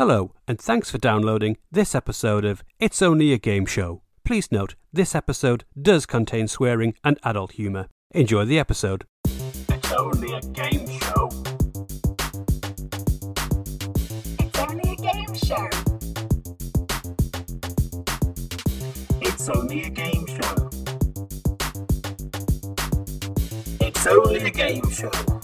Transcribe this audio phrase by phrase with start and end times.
[0.00, 4.00] Hello, and thanks for downloading this episode of It's Only a Game Show.
[4.24, 7.86] Please note, this episode does contain swearing and adult humour.
[8.12, 9.04] Enjoy the episode.
[9.26, 11.28] It's only a game show.
[14.38, 15.68] It's only a game show.
[19.20, 20.70] It's only a game show.
[23.82, 25.39] It's only a game show.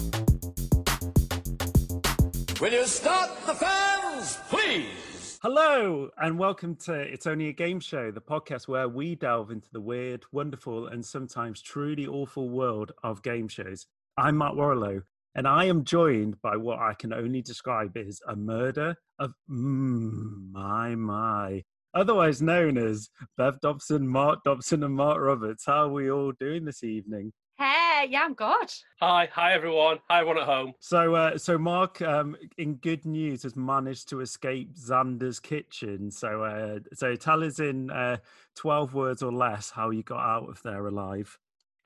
[2.59, 5.39] Will you start the fans, please?
[5.43, 9.69] Hello, and welcome to It's Only a Game Show, the podcast where we delve into
[9.73, 13.85] the weird, wonderful, and sometimes truly awful world of game shows.
[14.17, 15.03] I'm Matt Warlow,
[15.35, 20.51] and I am joined by what I can only describe as a murder of mm,
[20.51, 21.63] my, my.
[21.93, 25.67] Otherwise known as Bev Dobson, Mark Dobson, and Mark Roberts.
[25.67, 27.35] How are we all doing this evening?
[27.59, 28.71] Hey, yeah, I'm good.
[29.01, 29.99] Hi, hi everyone.
[30.11, 30.75] Hi everyone at home.
[30.79, 36.11] So, uh, so Mark, um, in good news, has managed to escape Xander's kitchen.
[36.11, 38.19] So, uh, so tell us in uh,
[38.55, 41.39] twelve words or less how you got out of there alive.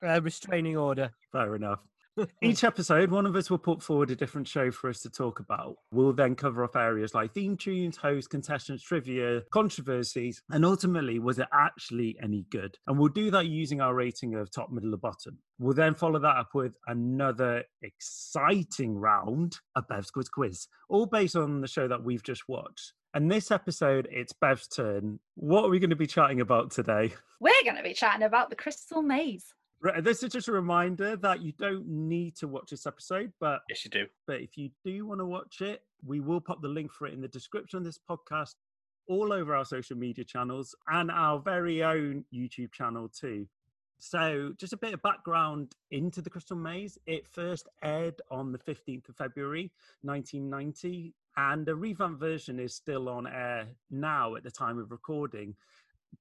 [0.05, 1.11] Uh, restraining order.
[1.31, 1.79] Fair enough.
[2.41, 5.39] Each episode, one of us will put forward a different show for us to talk
[5.39, 5.77] about.
[5.91, 11.39] We'll then cover off areas like theme tunes, hosts, contestants, trivia, controversies, and ultimately, was
[11.39, 12.77] it actually any good?
[12.87, 15.37] And we'll do that using our rating of top, middle, or bottom.
[15.59, 21.35] We'll then follow that up with another exciting round, a Bev's Quiz Quiz, all based
[21.35, 22.93] on the show that we've just watched.
[23.13, 25.19] And this episode, it's Bev's turn.
[25.35, 27.13] What are we going to be chatting about today?
[27.39, 29.53] We're going to be chatting about the Crystal Maze.
[29.83, 33.61] Right, this is just a reminder that you don't need to watch this episode, but
[33.67, 34.05] Yes, you do.
[34.27, 37.13] but if you do want to watch it, we will pop the link for it
[37.13, 38.55] in the description of this podcast,
[39.07, 43.47] all over our social media channels, and our very own YouTube channel too.
[43.97, 46.97] So, just a bit of background into the Crystal Maze.
[47.07, 49.71] It first aired on the 15th of February
[50.03, 55.55] 1990, and a revamped version is still on air now at the time of recording.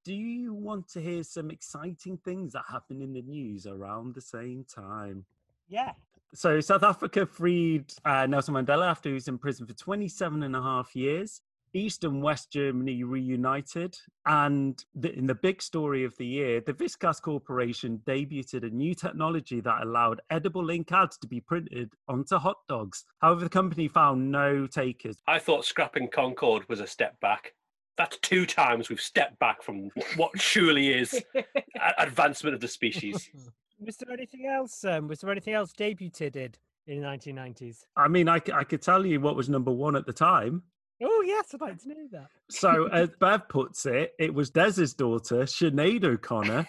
[0.05, 4.21] Do you want to hear some exciting things that happened in the news around the
[4.21, 5.25] same time?
[5.69, 5.93] Yeah.
[6.33, 10.55] So South Africa freed uh, Nelson Mandela after he was in prison for 27 and
[10.55, 11.43] a half years.
[11.73, 13.97] East and West Germany reunited.
[14.27, 18.95] And the, in the big story of the year, the Viskase Corporation debuted a new
[18.95, 23.05] technology that allowed edible ink ads to be printed onto hot dogs.
[23.21, 25.17] However, the company found no takers.
[25.27, 27.55] I thought scrapping Concorde was a step back.
[28.01, 31.45] That's two times we've stepped back from what surely is a-
[31.99, 33.29] advancement of the species.
[33.79, 34.83] Was there anything else?
[34.87, 36.55] Um, was there anything else debuted
[36.87, 37.81] in the 1990s?
[37.97, 40.63] I mean, I, c- I could tell you what was number one at the time.
[41.03, 42.29] Oh yes, I'd like to know that.
[42.51, 46.67] So, as Bev puts it, it was Dez's daughter, Sinead O'Connor,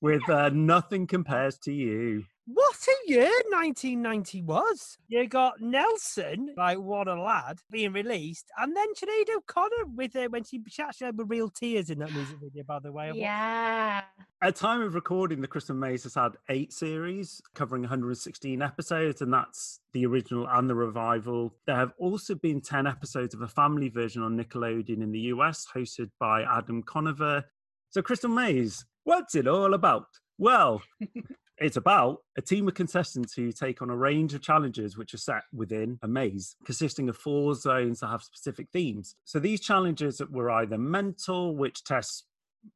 [0.00, 2.24] with uh, Nothing Compares to You.
[2.46, 4.98] What a year 1990 was!
[5.08, 10.28] You got Nelson, like what a lad, being released, and then Sinead O'Connor with uh,
[10.28, 12.64] when she she actually had the real tears in that music video.
[12.64, 14.02] By the way, I watched- yeah.
[14.42, 19.32] At time of recording, the Crystal Maze has had eight series covering 116 episodes, and
[19.32, 21.54] that's the original and the revival.
[21.66, 25.64] There have also been 10 episodes of a family version on Nickelodeon in the US,
[25.72, 27.44] hosted by Adam Conover.
[27.90, 30.06] So, Crystal Maze, what's it all about?
[30.38, 30.82] Well,
[31.62, 35.18] it's about a team of contestants who take on a range of challenges which are
[35.18, 39.16] set within a maze consisting of four zones that have specific themes.
[39.24, 42.24] So these challenges were either mental, which tests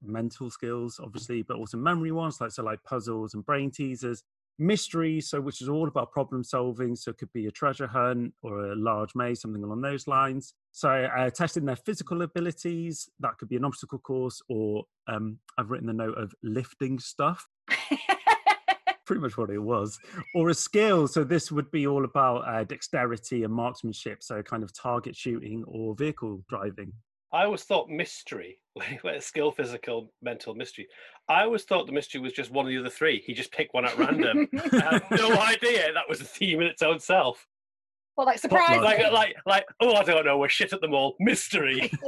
[0.02, 4.22] mental skills, obviously, but also memory ones, like so like puzzles and brain teasers.
[4.58, 6.96] Mystery, so which is all about problem solving.
[6.96, 10.54] So it could be a treasure hunt or a large maze, something along those lines.
[10.72, 15.70] So uh, testing their physical abilities, that could be an obstacle course, or um, I've
[15.70, 17.46] written the note of lifting stuff
[19.06, 19.98] pretty much what it was,
[20.34, 21.08] or a skill.
[21.08, 25.64] So this would be all about uh, dexterity and marksmanship, so kind of target shooting
[25.66, 26.92] or vehicle driving.
[27.32, 28.60] I always thought mystery,
[29.20, 30.86] skill, physical, mental, mystery.
[31.28, 33.22] I always thought the mystery was just one of the other three.
[33.26, 34.48] He just picked one at random.
[34.72, 37.46] I had no idea that was a theme in its own self.
[38.16, 38.80] Well, like surprise.
[38.80, 41.14] Like, like, like, oh, I don't know, we're shit at them all.
[41.20, 41.90] Mystery.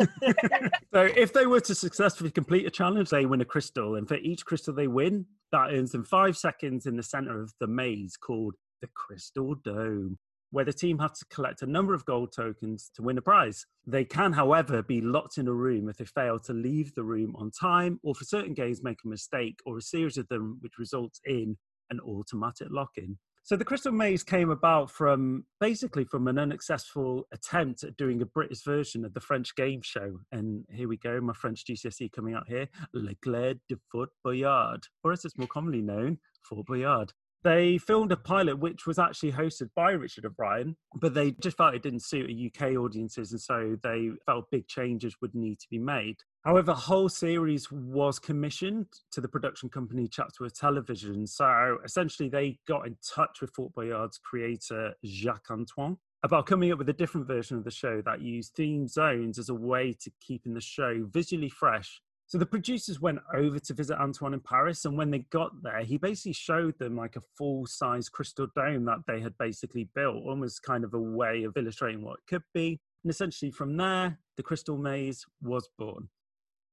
[0.91, 4.17] So if they were to successfully complete a challenge, they win a crystal, and for
[4.17, 8.17] each crystal they win, that earns them five seconds in the center of the maze
[8.17, 10.17] called the Crystal Dome.
[10.51, 13.67] Where the team have to collect a number of gold tokens to win a prize.
[13.87, 17.37] They can, however, be locked in a room if they fail to leave the room
[17.37, 20.79] on time, or for certain games, make a mistake, or a series of them, which
[20.79, 21.59] results in
[21.91, 23.19] an automatic lock in.
[23.49, 28.27] So the Crystal Maze came about from basically from an unsuccessful attempt at doing a
[28.27, 30.19] British version of the French game show.
[30.33, 34.87] And here we go, my French GCSE coming out here, Les Clés de Fort Boyard,
[35.03, 37.15] or as it's more commonly known, Fort Boyard.
[37.45, 41.75] They filmed a pilot which was actually hosted by Richard O'Brien, but they just felt
[41.75, 45.79] it didn't suit UK audiences, and so they felt big changes would need to be
[45.79, 46.17] made.
[46.45, 51.27] However, the whole series was commissioned to the production company Chatsworth Television.
[51.27, 56.79] So essentially, they got in touch with Fort Boyard's creator, Jacques Antoine, about coming up
[56.79, 60.11] with a different version of the show that used theme zones as a way to
[60.21, 64.85] keeping the show visually fresh so the producers went over to visit Antoine in Paris,
[64.85, 68.99] and when they got there, he basically showed them like a full-size crystal dome that
[69.07, 72.79] they had basically built, almost kind of a way of illustrating what it could be.
[73.03, 76.11] And essentially, from there, the Crystal Maze was born.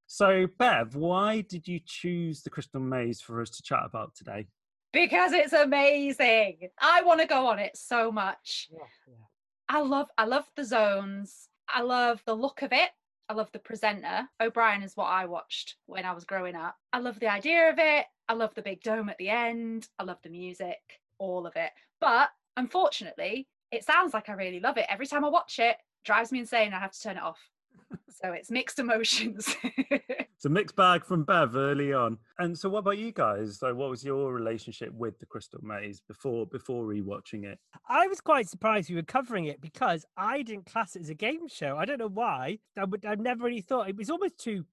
[0.08, 4.48] So, Bev, why did you choose the Crystal Maze for us to chat about today?
[4.92, 6.70] Because it's amazing.
[6.82, 8.68] I want to go on it so much.
[8.72, 9.14] Yeah, yeah.
[9.70, 11.48] I love I love the zones.
[11.70, 12.90] I love the look of it.
[13.28, 14.30] I love the presenter.
[14.40, 16.76] O'Brien is what I watched when I was growing up.
[16.94, 18.06] I love the idea of it.
[18.28, 19.88] I love the big dome at the end.
[19.98, 20.80] I love the music,
[21.18, 21.72] all of it.
[22.00, 24.86] But unfortunately, it sounds like I really love it.
[24.90, 26.74] Every time I watch it, drives me insane.
[26.74, 27.40] I have to turn it off.
[28.10, 29.56] So it's mixed emotions.
[30.36, 32.18] It's a mixed bag from Bev early on.
[32.40, 33.58] And so, what about you guys?
[33.60, 37.58] So, what was your relationship with the Crystal Maze before before rewatching it?
[37.88, 41.16] I was quite surprised we were covering it because I didn't class it as a
[41.16, 41.78] game show.
[41.78, 42.60] I don't know why.
[42.78, 44.66] I would, I've never really thought it was almost too,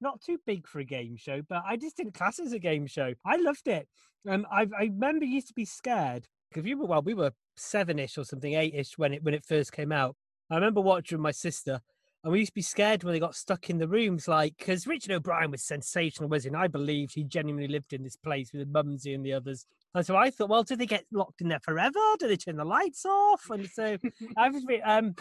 [0.00, 2.60] not too big for a game show, but I just didn't class it as a
[2.60, 3.12] game show.
[3.26, 3.88] I loved it.
[4.28, 8.16] Um, I, I remember used to be scared because we were well, we were seven-ish
[8.18, 10.14] or something, eight-ish when it when it first came out.
[10.48, 11.80] I remember watching my sister,
[12.28, 14.86] and we used to be scared when they got stuck in the rooms, like because
[14.86, 16.48] Richard O'Brien was sensational, was he?
[16.48, 19.64] And I believed he genuinely lived in this place with Mumsy and the others.
[19.94, 21.98] And so I thought, well, do they get locked in there forever?
[22.18, 23.48] Do they turn the lights off?
[23.48, 23.96] And so
[24.36, 25.14] I was, um,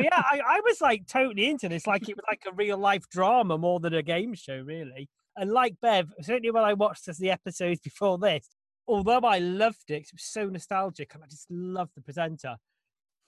[0.00, 3.08] yeah, I, I was like totally into this, like it was like a real life
[3.08, 5.08] drama more than a game show, really.
[5.36, 8.48] And like Bev, certainly when I watched the episodes before this,
[8.88, 12.56] although I loved it, it was so nostalgic, and I just loved the presenter.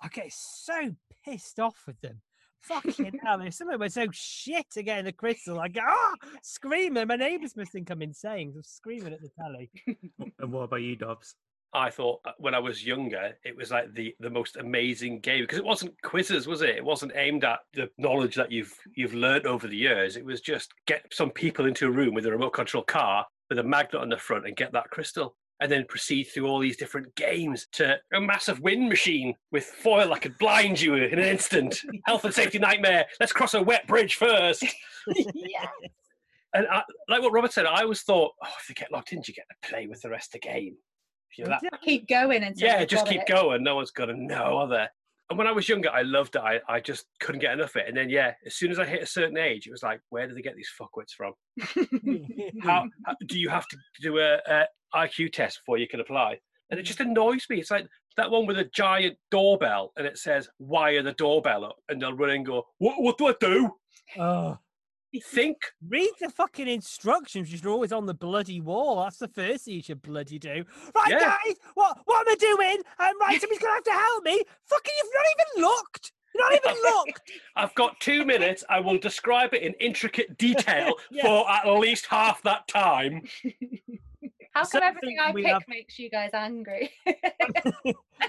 [0.03, 2.23] I get so pissed off with them.
[2.63, 5.59] Fucking hell, there's some of them were so shit to get in the crystal.
[5.59, 7.07] I go, ah, screaming.
[7.07, 8.53] My neighbours must think I'm insane.
[8.55, 9.71] I'm screaming at the telly.
[10.39, 11.35] And what about you, Dobbs?
[11.73, 15.43] I thought uh, when I was younger, it was like the the most amazing game
[15.43, 16.71] because it wasn't quizzes, was it?
[16.71, 20.17] It wasn't aimed at the knowledge that you've you've learned over the years.
[20.17, 23.59] It was just get some people into a room with a remote control car with
[23.59, 25.37] a magnet on the front and get that crystal.
[25.61, 30.09] And then proceed through all these different games to a massive wind machine with foil
[30.09, 31.81] that could blind you in an instant.
[32.07, 33.05] Health and safety nightmare.
[33.21, 34.65] Let's cross a wet bridge first.
[35.17, 35.67] yeah.
[36.55, 39.23] And I, like what Robert said, I always thought, oh, if you get locked in,
[39.27, 40.77] you get to play with the rest of the game.
[41.37, 43.29] You know, that, Keep going until yeah, just keep it.
[43.29, 43.63] going.
[43.63, 44.91] No one's gonna know, are there?
[45.31, 46.43] And when I was younger, I loved it.
[46.43, 47.89] I, I just couldn't get enough of it.
[47.89, 50.27] And then, yeah, as soon as I hit a certain age, it was like, where
[50.27, 51.35] do they get these fuckwits from?
[52.63, 56.41] How, how do you have to do a, a IQ test before you can apply?
[56.69, 57.61] And it just annoys me.
[57.61, 57.87] It's like
[58.17, 62.13] that one with a giant doorbell, and it says wire the doorbell up, and they'll
[62.13, 63.03] run and go, "What?
[63.03, 63.71] What do I do?"
[64.19, 64.59] oh.
[65.25, 65.59] Think.
[65.89, 69.03] Read the fucking instructions, which are always on the bloody wall.
[69.03, 70.65] That's the first thing you should bloody do.
[70.95, 71.19] Right, Yeah.
[71.47, 72.77] guys, what what am I doing?
[72.99, 74.43] Um, right, somebody's gonna have to help me.
[74.67, 76.13] Fucking, you've not even looked.
[76.33, 77.23] You're not even looked.
[77.57, 78.63] I've got two minutes.
[78.69, 81.23] I will describe it in intricate detail Yeah.
[81.25, 83.23] for at least half that time.
[84.53, 86.91] How come everything I pick have- makes you guys angry?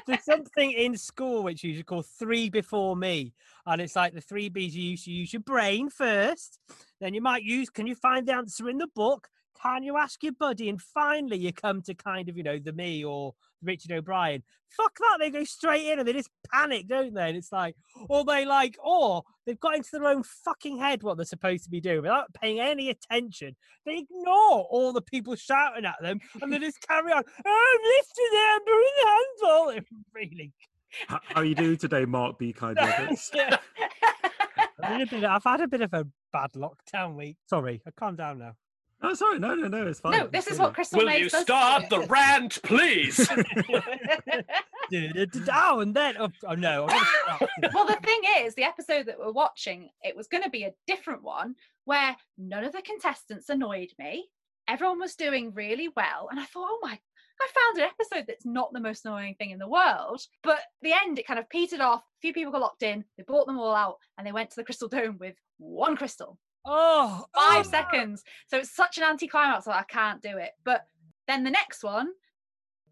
[0.08, 3.34] There's something in school which you should call three before me.
[3.66, 5.08] And it's like the three B's you use.
[5.08, 6.60] You use your brain first.
[7.00, 9.28] Then you might use, can you find the answer in the book?
[9.62, 10.70] Can you ask your buddy?
[10.70, 14.44] And finally, you come to kind of, you know, the me or Richard O'Brien.
[14.76, 15.18] Fuck that.
[15.20, 17.30] They go straight in and they just panic, don't they?
[17.30, 17.76] And it's like,
[18.10, 21.70] or they like, or they've got into their own fucking head what they're supposed to
[21.70, 23.56] be doing without paying any attention.
[23.86, 27.24] They ignore all the people shouting at them and they just carry on.
[27.46, 29.70] Oh, I'm lifting amber in the handball.
[29.72, 30.54] It really.
[31.08, 32.54] How, how are you doing today, Mark B.
[32.54, 33.32] Kind Roberts?
[33.42, 33.58] Yeah.
[34.84, 37.38] I've, had a bit, I've had a bit of a bad lockdown week.
[37.48, 38.56] Sorry, I calm down now.
[39.04, 40.12] Oh, sorry, no, no, no, it's fine.
[40.12, 43.28] no, this is what Crystal Will you start the rant, please?
[45.54, 47.50] Oh, and then oh, oh no, I'm gonna stop.
[47.74, 50.74] well, the thing is, the episode that we're watching, it was going to be a
[50.86, 51.56] different one
[51.86, 54.28] where none of the contestants annoyed me.
[54.68, 56.28] Everyone was doing really well.
[56.30, 57.00] And I thought, oh my,
[57.42, 60.22] I found an episode that's not the most annoying thing in the world.
[60.44, 62.02] But the end, it kind of petered off.
[62.02, 63.04] A few people got locked in.
[63.18, 66.38] They bought them all out and they went to the Crystal Dome with one crystal,
[66.66, 68.24] oh, five oh, seconds.
[68.48, 70.52] So it's such an anticlimax that I can't do it.
[70.64, 70.86] But
[71.28, 72.10] then the next one,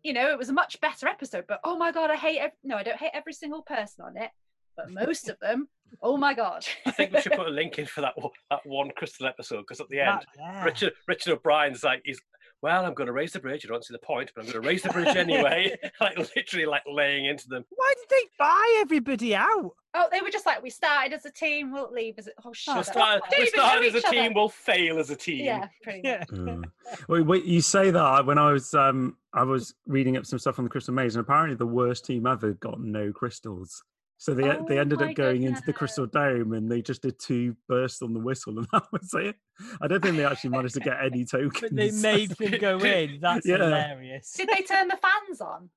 [0.03, 1.46] you know, it was a much better episode.
[1.48, 4.18] But oh my God, I hate, ev- no, I don't hate every single person on
[4.18, 4.32] it.
[4.77, 5.68] But most of them,
[6.01, 6.65] oh my God.
[6.86, 9.62] I think we should put a link in for that one, that one crystal episode
[9.62, 10.63] because at the end, that- yeah.
[10.63, 12.22] Richard Richard O'Brien's like he's
[12.62, 13.66] well, I'm going to raise the bridge.
[13.66, 15.75] I don't see the point, but I'm going to raise the bridge anyway.
[16.01, 17.63] like literally, like laying into them.
[17.70, 19.75] Why did they buy everybody out?
[19.96, 22.54] Oh, they were just like, we started as a team, we'll leave as a oh
[22.54, 22.86] shut We up.
[22.86, 24.16] started, Don't we started as a each other.
[24.16, 24.34] team.
[24.36, 25.46] We'll fail as a team.
[25.46, 26.28] Yeah, pretty much.
[26.32, 26.38] Yeah.
[26.38, 26.63] Mm.
[27.08, 30.60] wait, wait, you say that when I was um I was reading up some stuff
[30.60, 33.84] on the Crystal Maze, and apparently the worst team ever got no crystals.
[34.22, 37.18] So they they Oh ended up going into the Crystal Dome, and they just did
[37.20, 39.38] two bursts on the whistle, and that was it.
[39.82, 41.54] I don't think they actually managed to get any tokens.
[41.62, 43.20] But they made them go in.
[43.22, 43.58] That's Yeah.
[43.58, 44.34] hilarious.
[44.34, 45.70] Did they turn the fans on?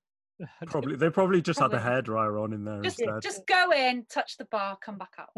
[0.67, 1.89] probably they probably just had Probably.
[1.89, 3.23] a hairdryer on in there Just, instead.
[3.23, 5.29] just go in, touch the bar, come back out.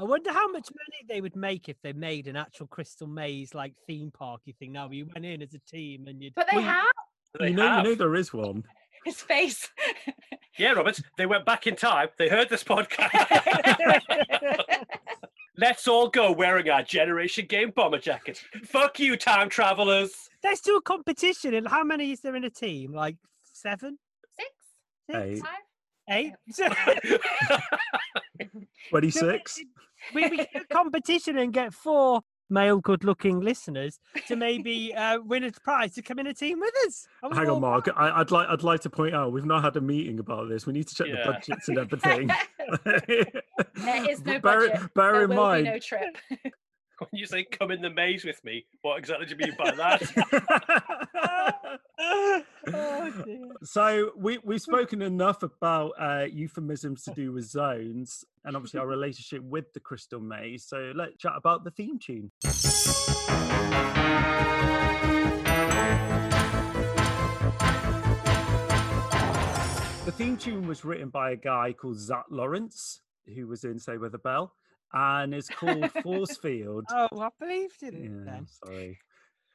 [0.00, 3.54] I wonder how much money they would make if they made an actual Crystal Maze
[3.54, 4.72] like theme parky thing.
[4.72, 6.34] Now you went in as a team and you'd.
[6.34, 6.86] But they Well, you- have
[7.38, 8.64] They you know, you know there is one.
[9.04, 9.68] His face.
[10.56, 10.98] Yeah, Robert.
[11.16, 12.08] They went back in time.
[12.18, 13.12] They heard this podcast.
[15.56, 18.42] Let's all go wearing our Generation Game bomber jackets.
[18.64, 20.10] Fuck you, time travelers.
[20.42, 21.54] Let's do a competition.
[21.54, 22.92] And how many is there in a team?
[22.92, 23.14] Like
[23.44, 23.98] seven,
[24.36, 24.48] Six,
[25.14, 25.38] Eight.
[25.38, 25.48] five.
[26.10, 26.32] eight?
[28.90, 29.58] Twenty No, but six.
[29.58, 29.66] it-
[30.14, 35.18] we, we could do a competition and get four male good-looking listeners to maybe uh,
[35.20, 37.06] win a prize to come in a team with us.
[37.32, 37.86] Hang on, Mark.
[37.86, 40.48] buy- I, I'd like I'd like to point out we've not had a meeting about
[40.48, 40.66] this.
[40.66, 41.24] We need to check Yeah.
[41.26, 42.30] the budgets and everything.
[43.74, 44.94] There is no bear, budget.
[44.94, 45.64] Bear there in will mind.
[45.64, 46.16] be no trip.
[47.10, 49.70] when you say come in the maze with me, what exactly do you mean by
[49.72, 50.02] that?
[52.74, 53.12] oh,
[53.62, 58.86] so we we've spoken enough about uh, euphemisms to do with zones and obviously our
[58.86, 60.64] relationship with the crystal maze.
[60.64, 62.30] So let's chat about the theme tune.
[70.04, 73.02] The theme tune was written by a guy called Zack Laurence,
[73.34, 74.54] who was in Say With a Bell,
[74.92, 76.84] and it's called Force Field.
[76.90, 78.46] Oh, I believed in it Yeah, then.
[78.64, 78.98] sorry.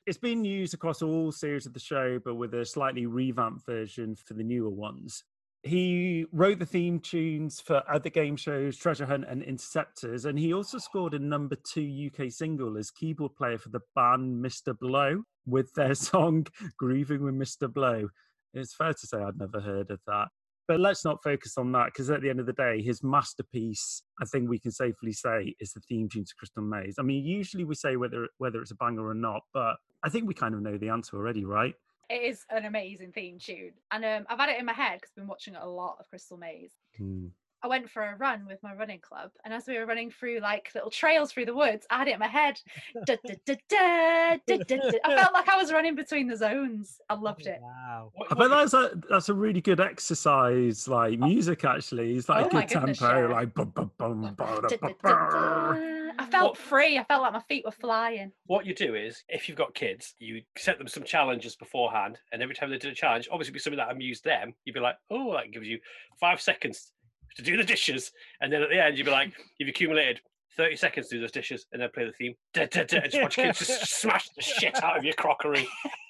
[0.06, 4.16] It's been used across all series of the show, but with a slightly revamped version
[4.16, 5.24] for the newer ones.
[5.66, 10.54] He wrote the theme tunes for other game shows, Treasure Hunt and Interceptors, and he
[10.54, 14.78] also scored a number two UK single as keyboard player for the band Mr.
[14.78, 16.48] Bloe with their song
[16.78, 17.72] Grooving with Mr.
[17.72, 18.10] Bloe.
[18.54, 20.28] It's fair to say I'd never heard of that.
[20.68, 24.04] But let's not focus on that because at the end of the day, his masterpiece,
[24.22, 26.96] I think we can safely say, is the theme tune to Crystal Maze.
[26.98, 30.28] I mean, usually we say whether whether it's a banger or not, but I think
[30.28, 31.74] we kind of know the answer already, right?
[32.10, 35.12] It is an amazing theme tune, and um, I've had it in my head because
[35.12, 36.74] I've been watching a lot of Crystal Maze.
[36.98, 37.28] Hmm.
[37.64, 40.40] I went for a run with my running club, and as we were running through
[40.42, 42.60] like little trails through the woods, I had it in my head.
[43.06, 44.98] Da, da, da, da, da, da, da.
[45.04, 47.00] I felt like I was running between the zones.
[47.10, 47.60] I loved it.
[47.62, 48.12] Wow.
[48.14, 51.26] What- I what- bet that's a that's a really good exercise, like oh.
[51.26, 51.64] music.
[51.66, 53.34] Actually, it's like Oh a good goodness, tempo, yeah.
[53.34, 55.94] like bum, bum, bum, ba, da, Da, da, da, da.
[56.20, 56.98] I felt free.
[57.00, 58.32] I felt like my feet were flying.
[58.46, 62.42] what you do is, if you've got kids, you set them some challenges beforehand, and
[62.44, 64.54] every time they did a challenge, obviously it'd be something that amused them.
[64.66, 65.80] You'd be like, "Oh, that gives you
[66.20, 66.93] five seconds
[67.36, 68.12] to do the dishes,"
[68.42, 70.22] and then at the end, you'd be like, "You've accumulated."
[70.56, 72.36] 30 seconds to do those dishes and then play the theme.
[72.54, 75.68] Da, da, da, and just watch kids just smash the shit out of your crockery.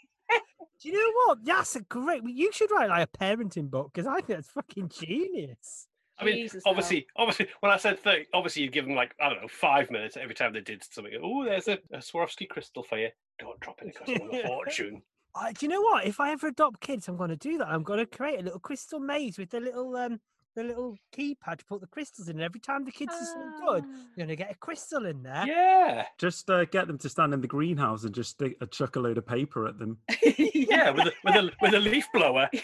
[0.82, 1.46] Do you know what?
[1.46, 2.24] That's a great.
[2.26, 5.88] You should write like a parenting book because I think that's fucking genius.
[6.20, 6.72] I mean, Jesus, no.
[6.72, 9.90] obviously, obviously, when I said 30, obviously you'd give them like, I don't know, five
[9.90, 11.14] minutes every time they did something.
[11.24, 13.10] Oh, there's a, a Swarovski crystal for you.
[13.40, 15.02] Don't drop it, it costs them a fortune.
[15.36, 16.06] Uh, do you know what?
[16.06, 17.68] If I ever adopt kids, I'm going to do that.
[17.70, 20.20] I'm going to create a little crystal maze with the little um
[20.56, 22.36] the little keypad to put the crystals in.
[22.36, 23.98] And every time the kids are so good, Ah.
[24.16, 25.46] you're going to get a crystal in there.
[25.48, 26.06] Yeah.
[26.18, 29.00] Just uh, get them to stand in the greenhouse and just stick a chuck a
[29.00, 29.98] load of paper at them.
[30.56, 32.50] Yeah, with a, with a, with a leaf blower.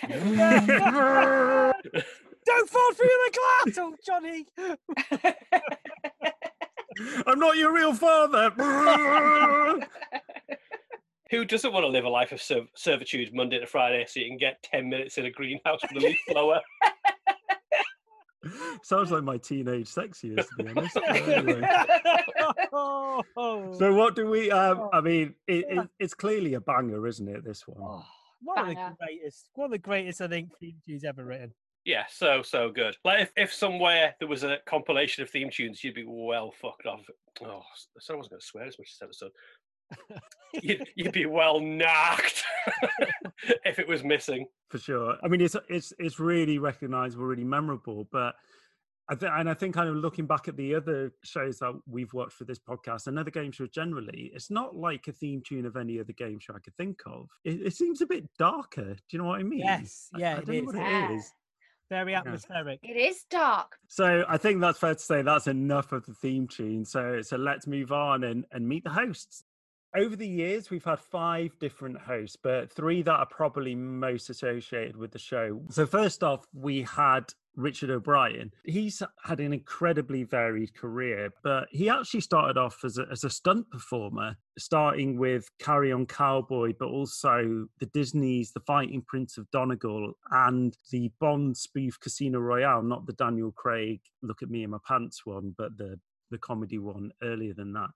[2.46, 4.46] Don't fall through the glass, oh Johnny.
[7.27, 8.50] I'm not your real father.
[11.29, 14.27] Who doesn't want to live a life of serv- servitude Monday to Friday so you
[14.27, 16.60] can get 10 minutes in a greenhouse with a leaf blower?
[18.84, 20.98] Sounds like my teenage sex years, to be honest.
[21.08, 21.62] Anyway.
[22.72, 24.51] So what do we?
[24.51, 27.43] Um, Oh, I mean, it, it, it's clearly a banger, isn't it?
[27.43, 27.77] This one.
[27.81, 28.05] oh,
[28.41, 31.53] one of the greatest, one of the greatest I think theme tunes ever written.
[31.86, 32.96] Yeah, so, so good.
[33.03, 36.86] Like, if, if somewhere there was a compilation of theme tunes, you'd be well fucked
[36.86, 37.01] off.
[37.43, 39.31] Oh, I said I wasn't going to swear as much this episode.
[40.62, 42.43] You'd, you'd be well knocked
[43.65, 44.48] if it was missing.
[44.69, 45.17] for sure.
[45.24, 48.08] I mean, it's it's it's really recognizable, really memorable.
[48.12, 48.36] But
[49.12, 52.13] I think, and I think, kind of looking back at the other shows that we've
[52.13, 55.65] watched for this podcast and other game shows generally, it's not like a theme tune
[55.65, 57.27] of any other game show I could think of.
[57.43, 58.93] It, it seems a bit darker.
[58.93, 59.60] Do you know what I mean?
[59.60, 61.12] Yes, yeah, I, it don't know what Yeah.
[61.12, 61.31] it is.
[61.89, 62.79] Very atmospheric.
[62.84, 63.75] It is dark.
[63.88, 66.86] So I think that's fair to say that's enough of the theme tune.
[66.86, 69.43] So so let's move on and and meet the hosts.
[69.96, 74.96] Over the years, we've had five different hosts, but three that are probably most associated
[74.96, 75.62] with the show.
[75.69, 78.51] So, first off, we had Richard O'Brien.
[78.63, 83.31] He's had an incredibly varied career, but he actually started off as a, as a
[83.31, 89.50] stunt performer, starting with Carry On Cowboy, but also the Disney's The Fighting Prince of
[89.50, 94.69] Donegal and the Bond spoof Casino Royale, not the Daniel Craig Look at Me in
[94.69, 97.89] My Pants one, but the, the comedy one earlier than that.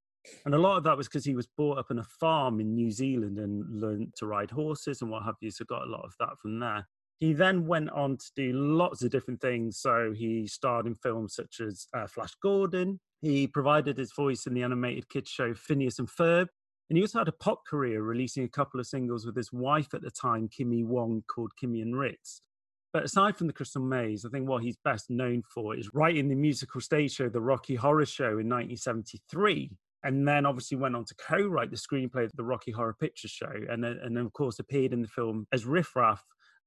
[0.45, 2.75] And a lot of that was because he was brought up on a farm in
[2.75, 5.51] New Zealand and learned to ride horses and what have you.
[5.51, 6.87] So got a lot of that from there.
[7.19, 9.79] He then went on to do lots of different things.
[9.79, 12.99] So he starred in films such as uh, Flash Gordon.
[13.21, 16.47] He provided his voice in the animated kids show Phineas and Ferb.
[16.89, 19.93] And he also had a pop career, releasing a couple of singles with his wife
[19.93, 22.41] at the time, Kimi Wong, called Kimi and Ritz.
[22.91, 26.27] But aside from the Crystal Maze, I think what he's best known for is writing
[26.27, 29.71] the musical stage show, The Rocky Horror Show, in 1973,
[30.03, 33.51] and then obviously went on to co-write the screenplay of the Rocky Horror Picture Show,
[33.69, 36.23] and then, and then of course appeared in the film as Riff Raff.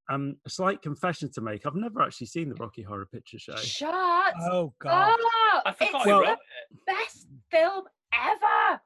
[0.09, 3.57] Um, a slight confession to make: I've never actually seen the Rocky Horror Picture Show.
[3.57, 3.93] Shut
[4.51, 5.19] Oh God!
[5.55, 5.63] up!
[5.67, 8.81] I forgot it's he Well- the best film ever.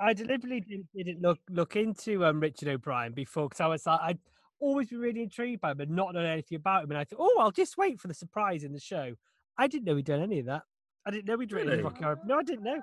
[0.00, 4.00] I deliberately didn't, didn't look look into um, Richard O'Brien before because I was like,
[4.02, 4.18] I'd
[4.60, 6.90] always been really intrigued by him and not known anything about him.
[6.90, 9.14] And I thought, oh, I'll just wait for the surprise in the show.
[9.56, 10.62] I didn't know he'd done any of that.
[11.06, 11.82] I didn't know he'd written Really?
[11.84, 12.18] Rocky Horror.
[12.26, 12.80] No, I didn't know.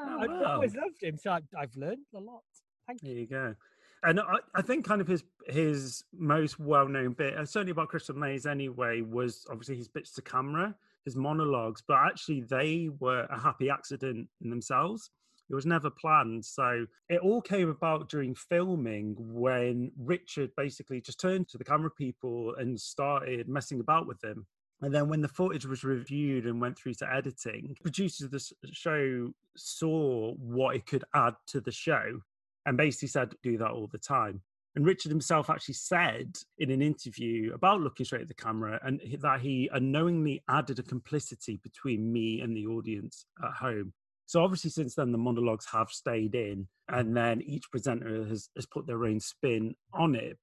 [0.00, 0.18] Oh.
[0.20, 2.42] I've always loved him, so I, I've learned a lot.
[2.86, 3.20] Thank There you.
[3.20, 3.54] you go.
[4.02, 7.88] And I, I think kind of his his most well known bit, uh, certainly about
[7.88, 13.26] Crystal Maze anyway, was obviously his bits to camera, his monologues, but actually they were
[13.30, 15.10] a happy accident in themselves.
[15.50, 16.44] It was never planned.
[16.44, 21.90] So it all came about during filming when Richard basically just turned to the camera
[21.90, 24.46] people and started messing about with them.
[24.82, 28.52] And then when the footage was reviewed and went through to editing, producers of the
[28.72, 32.20] show saw what it could add to the show
[32.66, 34.40] and basically said, do that all the time.
[34.76, 39.00] And Richard himself actually said in an interview about looking straight at the camera and
[39.20, 43.92] that he unknowingly added a complicity between me and the audience at home.
[44.26, 48.64] So obviously, since then, the monologues have stayed in, and then each presenter has, has
[48.64, 50.38] put their own spin on it.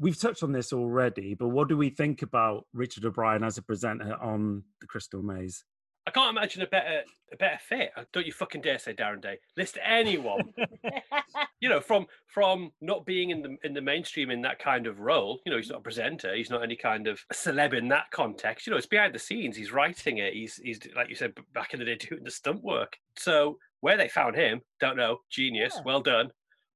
[0.00, 3.62] We've touched on this already, but what do we think about Richard O'Brien as a
[3.62, 5.64] presenter on the Crystal Maze?
[6.06, 7.92] I can't imagine a better a better fit.
[7.96, 9.38] Uh, Don't you fucking dare say Darren Day.
[9.56, 10.52] List anyone.
[11.60, 15.00] you know, from from not being in the in the mainstream in that kind of
[15.00, 15.40] role.
[15.44, 16.34] You know, he's not a presenter.
[16.34, 18.66] He's not any kind of celeb in that context.
[18.66, 19.56] You know, it's behind the scenes.
[19.56, 20.32] He's writing it.
[20.32, 22.96] He's he's like you said back in the day doing the stunt work.
[23.16, 25.18] So where they found him, don't know.
[25.30, 25.74] Genius.
[25.76, 25.82] Yeah.
[25.84, 26.30] Well done.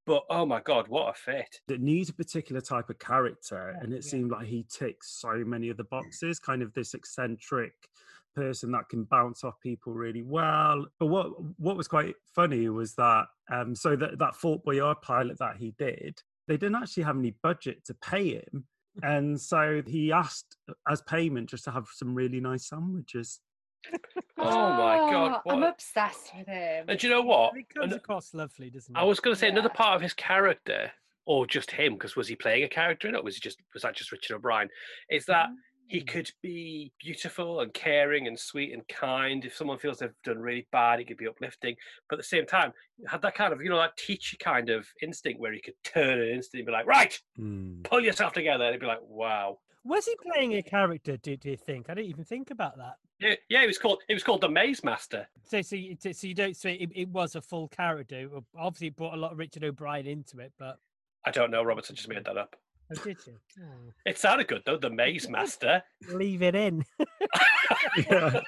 [0.06, 1.60] But oh my god, what a fit!
[1.68, 4.10] that needs a particular type of character and it yeah.
[4.10, 7.72] seemed like he ticks so many of the boxes kind of this eccentric
[8.34, 12.94] person that can bounce off people really well but what what was quite funny was
[12.94, 17.16] that um so that that fort boyard pilot that he did they didn't actually have
[17.16, 18.64] any budget to pay him
[19.02, 20.56] and so he asked
[20.88, 23.40] as payment just to have some really nice sandwiches
[24.38, 26.86] Oh my God, I'm obsessed with him.
[26.88, 27.56] And do you know what?
[27.56, 28.98] It comes An- across lovely, doesn't it?
[28.98, 29.76] I was going to say another Yeah.
[29.76, 30.90] part of his character,
[31.26, 33.18] or just him, because was he playing a character in it?
[33.18, 34.68] Or was he just was that just Richard O'Brien?
[35.10, 35.48] Is that
[35.86, 36.08] he Mm.
[36.08, 39.44] could be beautiful and caring and sweet and kind.
[39.44, 41.76] If someone feels they've done really bad, he could be uplifting.
[42.08, 44.70] But at the same time, he had that kind of, you know, that teacher kind
[44.70, 47.20] of instinct where he could turn an instant and be like, right,
[47.84, 48.64] pull yourself together.
[48.64, 49.58] And he'd be like, wow.
[49.84, 51.16] Was he playing a character?
[51.16, 51.90] Do, do you think?
[51.90, 52.94] I didn't even think about that.
[53.20, 55.26] Yeah, yeah, he was called it was called the Maze Master.
[55.44, 58.28] So, so, you, so you don't say it, it was a full character.
[58.30, 60.78] Well, Obviously, it brought a lot of Richard O'Brien into it, but
[61.24, 62.56] I don't know, Robertson just made that up.
[62.90, 63.34] oh, did you?
[63.62, 65.82] Oh, It sounded good though, the Maze Master.
[66.08, 66.84] leave it in.
[67.96, 68.40] Yeah.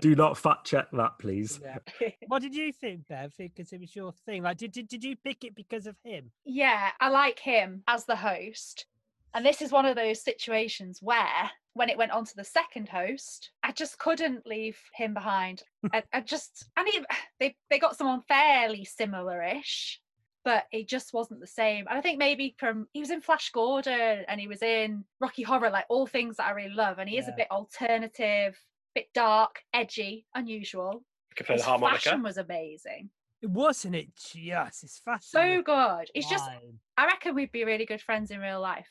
[0.00, 2.08] do not fact check that please Yeah.
[2.26, 3.32] What did you think, Bev?
[3.36, 4.42] Because it was your thing.
[4.42, 6.30] Like, did, did did you pick it because of him?
[6.44, 8.86] Yeah, I like him as the host.
[9.34, 12.88] And this is one of those situations where, when it went on to the second
[12.88, 15.62] host, I just couldn't leave him behind.
[15.92, 17.00] I, I just, and he,
[17.40, 20.00] they, they got someone fairly similar-ish,
[20.44, 21.86] but it just wasn't the same.
[21.88, 25.42] And I think maybe from he was in Flash Gordon and he was in Rocky
[25.42, 26.98] Horror, like all things that I really love.
[26.98, 28.58] And he is a bit alternative,
[28.94, 31.04] bit dark, edgy, unusual.
[31.30, 32.00] He could play the His harmonica.
[32.00, 33.10] fashion was amazing.
[33.40, 35.20] It wasn't it just his fashion.
[35.22, 36.10] So was good.
[36.14, 36.48] It's just.
[36.96, 38.88] I reckon we'd be really good friends in real life.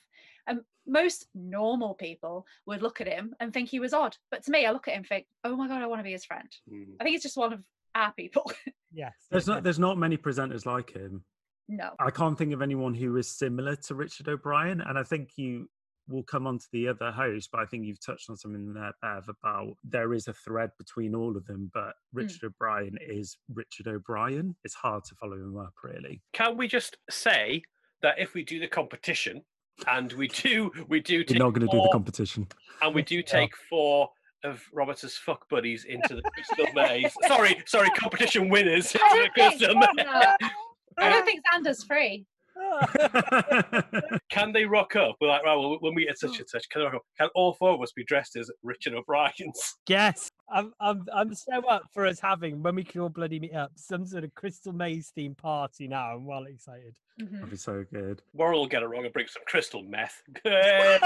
[0.47, 4.17] And most normal people would look at him and think he was odd.
[4.30, 6.04] But to me, I look at him and think, oh my God, I want to
[6.04, 6.49] be his friend.
[6.71, 6.95] Mm.
[6.99, 7.63] I think he's just one of
[7.95, 8.51] our people.
[8.93, 9.13] yes.
[9.30, 11.23] there's not there's not many presenters like him
[11.71, 11.91] no.
[11.99, 14.82] I can't think of anyone who is similar to Richard O'Brien.
[14.82, 15.69] And I think you
[16.10, 18.91] we'll come on to the other host, but I think you've touched on something there,
[19.01, 23.88] Bev, about there is a thread between all of them, but Richard O'Brien is Richard
[23.88, 24.56] O'Brien.
[24.65, 26.21] It's hard to follow him up, really.
[26.34, 27.62] Can we just say
[28.01, 29.43] that if we do the competition
[29.88, 32.47] and we do we do You're not going to do the competition.
[32.81, 34.10] and we do take four
[34.43, 37.13] of Robert's fuck buddies into the crystal maze.
[37.27, 40.49] sorry, sorry, competition winners into I the don't think, crystal maze.
[40.97, 42.25] I don't think Xander's free.
[44.30, 45.15] Can they rock up?
[45.19, 47.02] We're like, right, well, when we get such and such, can, they rock up?
[47.17, 49.76] can all four of us be dressed as Richard O'Brien's?
[49.88, 53.54] yes, I'm, I'm, I'm so up for us having when we can all bloody meet
[53.54, 55.88] up some sort of Crystal Maze theme party.
[55.88, 56.95] Now I'm well excited.
[57.21, 57.34] Mhm.
[57.34, 58.21] That'd be so good.
[58.34, 60.21] Warren will get it wrong and bring some crystal meth.
[60.45, 61.00] no,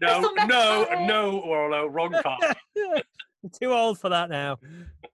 [0.00, 1.06] Crystal meth no, party.
[1.06, 2.42] no, Warren, no, wrong part.
[3.44, 4.58] I'm too old for that now.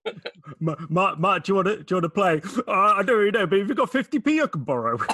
[0.59, 2.41] Ma- Mark, Mark, do you want to do you want to play?
[2.67, 4.97] Uh, I don't really know, but if you've got 50p, I can borrow.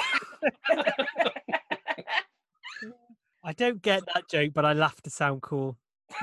[3.44, 5.78] I don't get that joke, but I laugh to sound cool.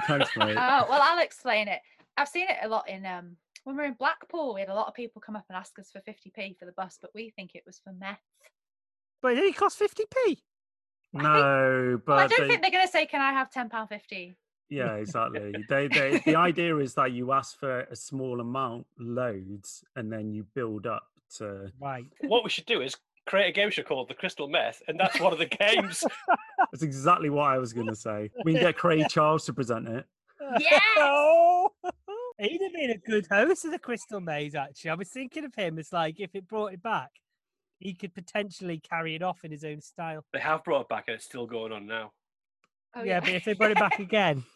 [0.06, 0.56] Thanks, mate.
[0.58, 1.80] Oh well, I'll explain it.
[2.16, 4.54] I've seen it a lot in um when we were in Blackpool.
[4.54, 6.72] We had a lot of people come up and ask us for 50p for the
[6.72, 8.20] bus, but we think it was for meth.
[9.22, 10.38] But it only costs 50p.
[11.14, 13.68] No, but Well, I don't they- think they're going to say, "Can I have 10
[13.70, 14.36] pound 50?"
[14.68, 15.54] Yeah, exactly.
[15.68, 20.32] They, they, the idea is that you ask for a small amount, loads, and then
[20.32, 21.70] you build up to.
[21.80, 22.06] Right.
[22.20, 22.96] what we should do is
[23.26, 26.04] create a game show called The Crystal Meth, and that's one of the games.
[26.72, 28.30] That's exactly what I was going to say.
[28.44, 30.04] We can get Craig Charles to present it.
[30.58, 30.82] Yes!
[30.96, 31.70] Oh,
[32.38, 34.90] he'd have been a good host of the Crystal Maze, actually.
[34.90, 37.10] I was thinking of him as like, if it brought it back,
[37.78, 40.24] he could potentially carry it off in his own style.
[40.32, 42.12] they have brought it back, and it's still going on now.
[42.96, 44.44] Oh, yeah, but if they brought it back again,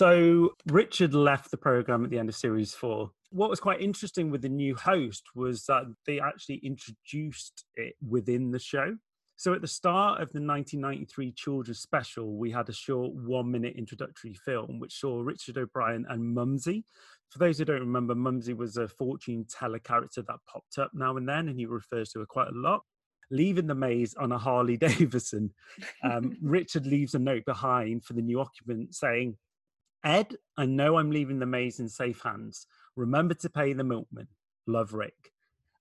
[0.00, 3.10] So Richard left the program at the end of series four.
[3.32, 8.50] What was quite interesting with the new host was that they actually introduced it within
[8.50, 8.96] the show.
[9.36, 13.74] So at the start of the 1993 children's special, we had a short one minute
[13.76, 16.84] introductory film which saw Richard O'Brien and Mumsy.
[17.30, 21.16] For those who don't remember, Mumsy was a fortune teller character that popped up now
[21.16, 22.82] and then, and he refers to her quite a lot.
[23.30, 25.52] Leaving the maze on a Harley Davidson,
[26.02, 29.36] um, Richard leaves a note behind for the new occupant saying,
[30.04, 32.66] Ed, I know I'm leaving the maze in safe hands.
[32.96, 34.28] Remember to pay the milkman.
[34.66, 35.32] Love Rick.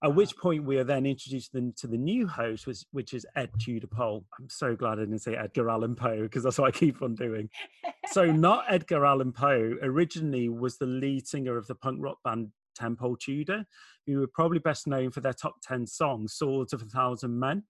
[0.02, 3.26] At which point we are then introduced them to the new host, which, which is
[3.36, 4.24] Ed Tudor Pole.
[4.40, 7.16] I'm so glad I didn't say Edgar Allan Poe because that's what I keep on
[7.16, 7.50] doing.
[8.12, 9.76] So not Edgar Allan Poe.
[9.82, 13.66] Originally was the lead singer of the punk rock band Tenpole Tudor,
[14.06, 17.64] who were probably best known for their top 10 songs, Swords of a Thousand Men.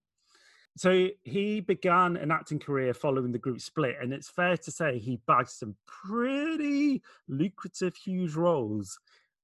[0.76, 4.98] So he began an acting career following the group split, and it's fair to say
[4.98, 8.98] he bagged some pretty lucrative, huge roles,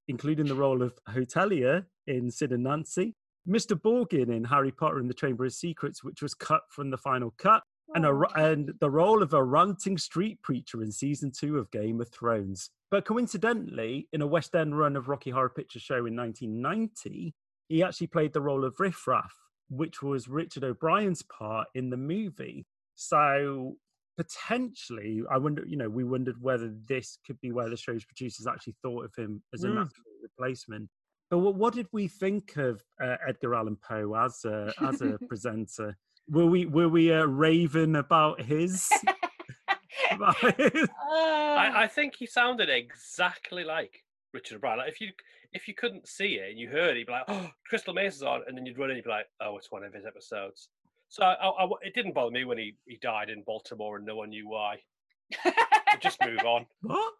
[0.08, 3.14] including the role of hotelier in Sid and Nancy,
[3.48, 3.80] Mr.
[3.80, 7.34] Borgin in Harry Potter and the Chamber of Secrets, which was cut from the final
[7.38, 7.62] cut,
[7.94, 11.70] and, a, oh, and the role of a ranting street preacher in season two of
[11.70, 12.70] Game of Thrones.
[12.90, 17.34] But coincidentally, in a West End run of Rocky Horror Picture Show in 1990,
[17.68, 19.34] he actually played the role of Riff Raff,
[19.68, 22.64] which was Richard O'Brien's part in the movie.
[22.94, 23.76] So
[24.16, 28.46] potentially, I wonder, you know, we wondered whether this could be where the show's producers
[28.46, 29.74] actually thought of him as a Mm.
[29.74, 30.88] natural replacement.
[31.28, 35.18] But what, what did we think of uh, Edgar Allan Poe as a as a
[35.28, 35.96] presenter?
[36.28, 38.88] Were we were we uh, raving about his?
[40.16, 44.78] about his- I, I think he sounded exactly like Richard O'Brien.
[44.78, 45.08] Like if you
[45.52, 48.16] if you couldn't see it and you heard it, you'd be like, "Oh, Crystal Maze
[48.16, 49.92] is on," and then you'd run in, and you'd be like, "Oh, it's one of
[49.94, 50.68] his episodes."
[51.08, 54.04] So I, I- I- it didn't bother me when he, he died in Baltimore and
[54.04, 54.78] no one knew why.
[56.00, 56.66] Just move on.
[56.82, 57.12] what?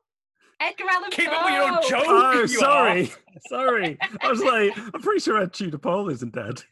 [0.59, 1.89] Edgar Allan Keep up with your own Poe.
[1.89, 2.05] joke.
[2.07, 3.11] Oh, you sorry,
[3.49, 3.99] sorry.
[4.23, 6.63] I was like, I'm pretty sure Ed Tudor Pole isn't dead.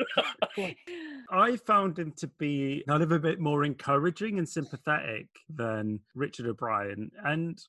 [1.30, 6.46] I found him to be kind of a bit more encouraging and sympathetic than Richard
[6.46, 7.62] O'Brien, and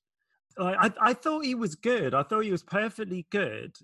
[0.58, 2.14] I, I, I thought he was good.
[2.14, 3.76] I thought he was perfectly good,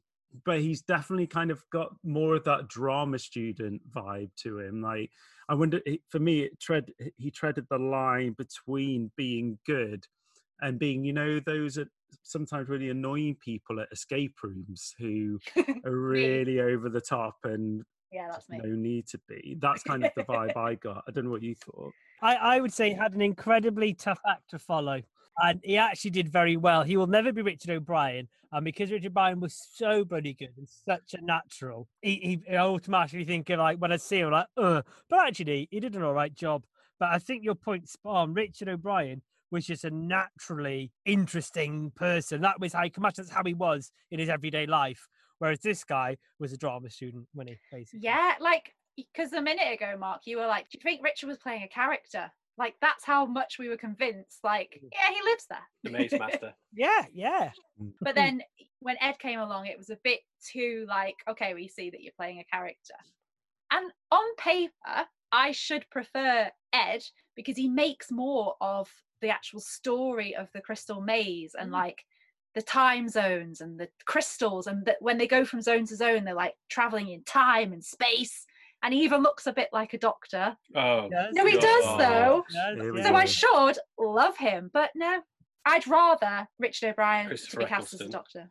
[0.45, 4.81] but he's definitely kind of got more of that drama student vibe to him.
[4.81, 5.11] Like,
[5.49, 10.05] I wonder, for me, it tread he treaded the line between being good
[10.61, 11.87] and being, you know, those are
[12.23, 15.39] sometimes really annoying people at escape rooms who
[15.85, 18.59] are really over the top and yeah, that's me.
[18.61, 19.57] no need to be.
[19.59, 21.03] That's kind of the vibe I got.
[21.07, 21.93] I don't know what you thought.
[22.21, 25.01] I, I would say he had an incredibly tough act to follow.
[25.41, 26.83] And he actually did very well.
[26.83, 28.27] He will never be Richard O'Brien.
[28.51, 32.59] And because Richard O'Brien was so bloody good and such a natural, he, he I
[32.59, 36.03] automatically think of like when I see him, like, uh, but actually he did an
[36.03, 36.65] all right job.
[36.99, 38.33] But I think your point's spot on.
[38.33, 39.21] Richard O'Brien
[39.51, 42.41] was just a naturally interesting person.
[42.41, 45.07] That was how he that's how he was in his everyday life.
[45.39, 48.01] Whereas this guy was a drama student when he basically.
[48.03, 51.37] Yeah, like because a minute ago, Mark, you were like, "Do you think Richard was
[51.37, 54.39] playing a character?" Like that's how much we were convinced.
[54.43, 54.89] Like, Mm.
[54.93, 55.67] yeah, he lives there.
[55.83, 56.53] The Maze Master.
[56.73, 57.51] Yeah, yeah.
[58.01, 58.41] But then
[58.79, 60.19] when Ed came along, it was a bit
[60.51, 62.93] too like, okay, we see that you're playing a character.
[63.71, 67.03] And on paper, I should prefer Ed
[67.35, 68.89] because he makes more of
[69.21, 71.73] the actual story of the crystal maze and Mm.
[71.73, 72.05] like
[72.53, 76.25] the time zones and the crystals and that when they go from zone to zone,
[76.25, 78.45] they're like traveling in time and space.
[78.83, 80.57] And he even looks a bit like a doctor.
[80.75, 81.61] Oh, Yes, No, he God.
[81.61, 82.45] does though.
[82.51, 83.03] yes, Here we.
[83.03, 85.21] So I should love him, but no,
[85.65, 88.49] I'd rather Richard O'Brien to be cast as a doctor.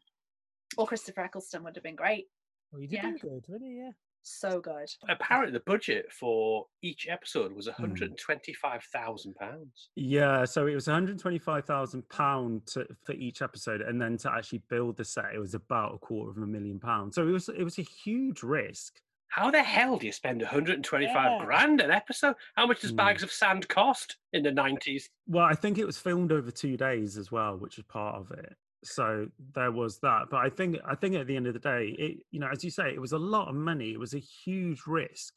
[0.78, 2.26] Or Christopher Eccleston would have been great.
[2.70, 3.10] Well, you did Yeah.
[3.20, 3.84] good, wouldn't you?
[3.86, 3.90] Yeah.
[4.22, 4.88] So good.
[5.08, 7.56] apparently the budget for each episode Hmm.
[7.56, 9.90] was 125,000 pounds.
[9.96, 12.68] Yeah, so it was 125,000 pound
[13.04, 16.30] for each episode, and then to actually build the set, it was about a quarter
[16.30, 17.14] of a million pounds.
[17.16, 19.00] So it was it was a huge risk.
[19.28, 21.44] How the hell do you spend 125 Yeah.
[21.44, 22.36] grand an episode?
[22.56, 22.96] How much does Hmm.
[22.96, 25.08] bags of sand cost in the 90s?
[25.26, 28.30] Well, I think it was filmed over two days as well, which was part of
[28.32, 28.56] it.
[28.82, 30.26] So there was that.
[30.30, 32.64] But I think I think at the end of the day, it you know, as
[32.64, 33.92] you say, it was a lot of money.
[33.92, 35.34] It was a huge risk.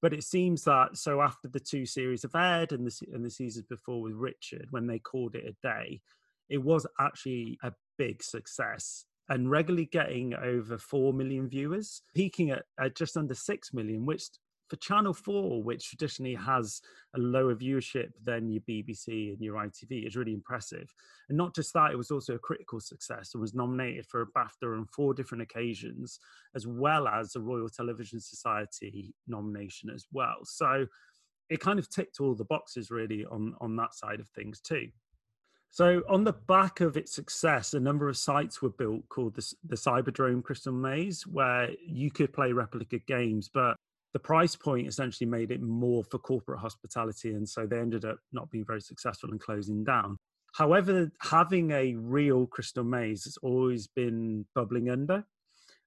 [0.00, 3.30] But it seems that so after the two series of Ed and the and the
[3.30, 6.00] seasons before with Richard, when they called it a day,
[6.48, 12.64] it was actually a big success and regularly getting over four million viewers, peaking at,
[12.78, 14.24] at just under six million, which
[14.72, 16.80] for Channel 4, which traditionally has
[17.14, 20.90] a lower viewership than your BBC and your ITV, is really impressive.
[21.28, 24.26] And not just that, it was also a critical success and was nominated for a
[24.28, 26.18] BAFTA on four different occasions,
[26.54, 30.38] as well as a Royal Television Society nomination as well.
[30.44, 30.86] So
[31.50, 34.88] it kind of ticked all the boxes really on, on that side of things too.
[35.68, 39.54] So, on the back of its success, a number of sites were built called the,
[39.64, 43.78] the Cyberdrome Crystal Maze, where you could play replica games, but
[44.12, 47.30] the price point essentially made it more for corporate hospitality.
[47.30, 50.18] And so they ended up not being very successful and closing down.
[50.54, 55.24] However, having a real Crystal Maze has always been bubbling under.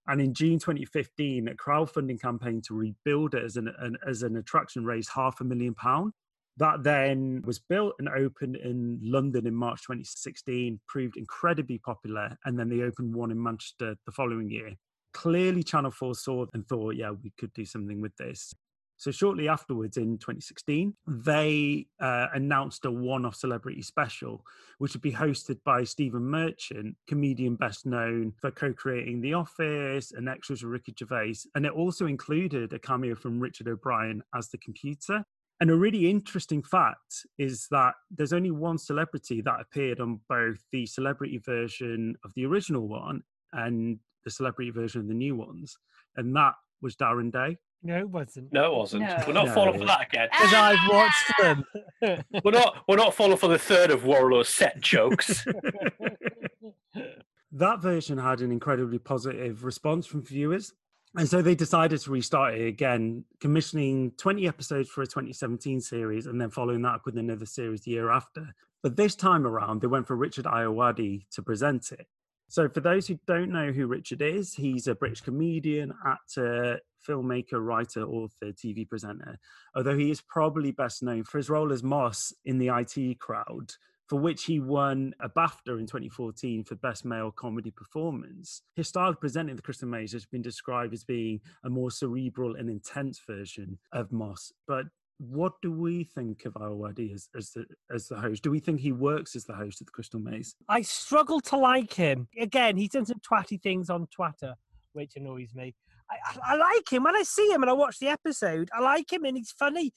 [0.07, 4.35] And in June 2015, a crowdfunding campaign to rebuild it as an, an as an
[4.37, 6.13] attraction raised half a million pound.
[6.57, 12.57] That then was built and opened in London in March 2016, proved incredibly popular, and
[12.57, 14.75] then they opened one in Manchester the following year.
[15.15, 18.53] Clearly, Channel 4 saw and thought, yeah, we could do something with this.
[18.97, 24.43] So, shortly afterwards, in 2016, they uh, announced a one off celebrity special,
[24.79, 30.11] which would be hosted by Stephen Merchant, comedian best known for co creating The Office
[30.11, 31.47] and extras with Ricky Gervais.
[31.55, 35.23] And it also included a cameo from Richard O'Brien as the computer.
[35.61, 40.59] And a really interesting fact is that there's only one celebrity that appeared on both
[40.73, 43.23] the celebrity version of the original one
[43.53, 45.77] and the celebrity version of the new ones,
[46.17, 47.57] and that was Darren Day.
[47.83, 48.51] No, it wasn't.
[48.51, 49.03] No, it wasn't.
[49.03, 49.23] No.
[49.27, 49.53] We're not No.
[49.53, 50.27] falling for that again.
[50.31, 51.63] Because I've watched them.
[52.43, 52.83] We're not.
[52.87, 55.45] We're not falling for the third of Warlow's set jokes.
[57.51, 60.73] that version had an incredibly positive response from viewers.
[61.17, 66.25] And so they decided to restart it again, commissioning 20 episodes for a 2017 series
[66.25, 68.53] and then following that up with another series the year after.
[68.83, 72.07] But this time around, they went for Richard Ayoade to present it.
[72.47, 77.63] So, for those who don't know who Richard is, he's a British comedian, actor, filmmaker,
[77.63, 79.37] writer, author, TV presenter.
[79.75, 83.73] Although he is probably best known for his role as Moss in the IT crowd,
[84.07, 88.61] for which he won a BAFTA in 2014 for Best Male Comedy Performance.
[88.75, 92.55] His style of presenting the Crystal Maze has been described as being a more cerebral
[92.55, 94.51] and intense version of Moss.
[94.67, 94.85] But
[95.17, 98.43] what do we think of Ayoade as, as the as the host?
[98.43, 100.55] Do we think he works as the host of the Crystal Maze?
[100.67, 102.27] I struggle to like him.
[102.39, 104.55] Again, he's done some twatty things on Twitter,
[104.93, 105.73] which annoys me.
[106.11, 108.69] I, I, I like him when I see him and I watch the episode.
[108.73, 109.93] I like him and he's funny,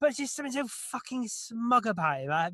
[0.00, 2.30] but it's just something so fucking smug about him.
[2.32, 2.50] I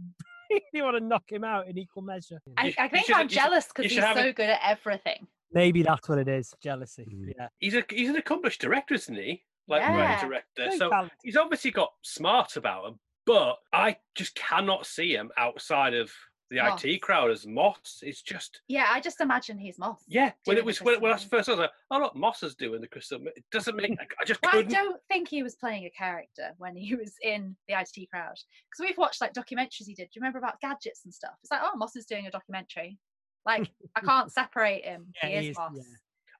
[0.73, 2.41] really want to knock him out in equal measure.
[2.57, 5.27] I, I think should- I'm jealous because he's so it- good at everything.
[5.51, 6.53] Maybe that's what it is.
[6.63, 7.07] Jealousy.
[7.11, 7.33] Mm.
[7.39, 7.49] Yeah.
[7.59, 9.45] he's a he's an accomplished director, isn't he?
[9.69, 9.97] Like Yeah.
[9.97, 10.47] writing director.
[10.57, 11.19] Very So talented.
[11.23, 16.11] he's obviously got smart about him, but I just cannot see him outside of
[16.51, 16.83] the Moss.
[16.83, 17.99] IT crowd as Moss.
[18.01, 20.03] It's just Yeah, I just imagine he's Moss.
[20.09, 20.33] yeah.
[20.47, 22.55] When it was when, when I was first I was like, oh look, Moss is
[22.55, 23.21] doing the crystal.
[23.37, 23.91] It doesn't make.
[24.01, 24.73] I, I just Well, I couldn't.
[24.73, 28.33] don't think he was playing a character when he was in the IT crowd
[28.71, 30.05] because we've watched like documentaries he did.
[30.05, 31.35] Do you remember about gadgets and stuff?
[31.43, 32.99] It's like, oh, Moss is doing a documentary.
[33.45, 35.13] Like, I can't separate him.
[35.23, 35.73] Yeah, he he is is, Moss.
[35.75, 35.83] yeah.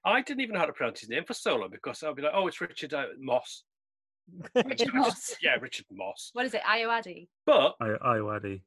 [0.05, 2.21] I didn't even know how to pronounce his name for so long because I'd be
[2.21, 3.63] like, oh, it's Richard uh, Moss.
[4.55, 5.35] Richard I just- Moss.
[5.41, 6.29] yeah, Richard Moss.
[6.33, 6.61] What is it?
[6.61, 7.27] Ayoade.
[7.45, 8.61] But I, Iowadi.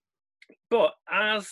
[0.71, 1.49] but as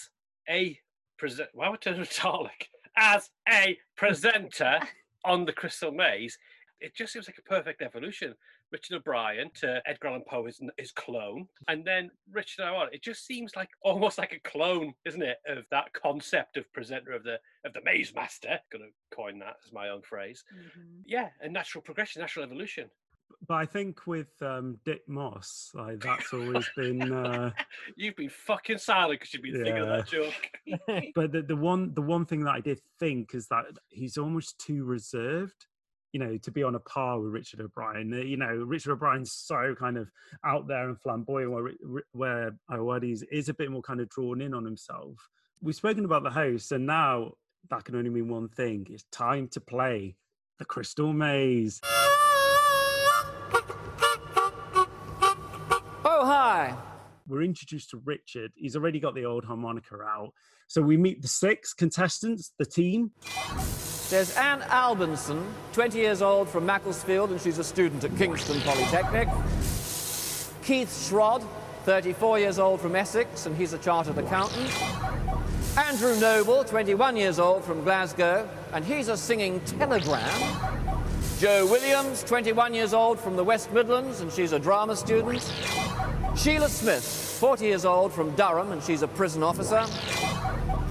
[0.48, 0.78] a
[1.18, 2.66] present, why would I turn to Dalek?
[2.96, 4.80] As a presenter
[5.24, 6.36] on the Crystal Maze,
[6.80, 8.34] it just seems like a perfect evolution
[8.72, 12.90] Richard O'Brien to Edgar Allan Poe, his, his clone, and then Richard O'Brien.
[12.92, 17.12] It just seems like almost like a clone, isn't it, of that concept of presenter
[17.12, 18.59] of the of the Maze Master.
[18.72, 20.44] Gonna coin that as my own phrase.
[20.54, 21.02] Mhm.
[21.06, 22.90] Yeah, a natural progression, natural evolution.
[23.46, 27.12] But I think with um, Dick Moss, like that's always been.
[27.12, 27.50] Uh,
[27.96, 31.12] You've been fucking silent because you've been thinking of that joke.
[31.14, 34.59] but the, the one the one thing that I did think is that he's almost
[34.59, 35.66] too reserved,
[36.12, 38.12] you know, to be on a par with Richard O'Brien.
[38.12, 40.11] Uh, You know, Richard O'Brien's so kind of
[40.44, 41.70] out there and flamboyant, where
[42.12, 45.29] where Ayoade's is a bit more kind of drawn in on himself.
[45.62, 47.33] We've spoken about the host, and now
[47.68, 50.16] that can only mean one thing: it's time to play
[50.59, 51.81] the Crystal Maze.
[56.03, 56.77] Oh, hi.
[57.29, 58.53] we're introduced to Richard.
[58.57, 60.33] He's already got the old harmonica out.
[60.66, 63.12] So we meet the six contestants, the team.
[64.11, 69.29] There's Anne Albinson, 20 years old from Macclesfield, and she's a student at Kingston Polytechnic.
[70.64, 71.46] Keith Shrod,
[71.85, 74.68] 34 years old from Essex, and he's a chartered accountant.
[75.79, 80.29] Andrew Noble, 21 years old from Glasgow, and he's a singing telegram.
[81.38, 85.40] Joe Williams, 21 years old from the West Midlands, and she's a drama student.
[86.37, 87.05] Sheila Smith,
[87.38, 89.87] 40 years old from Durham, and she's a prison officer.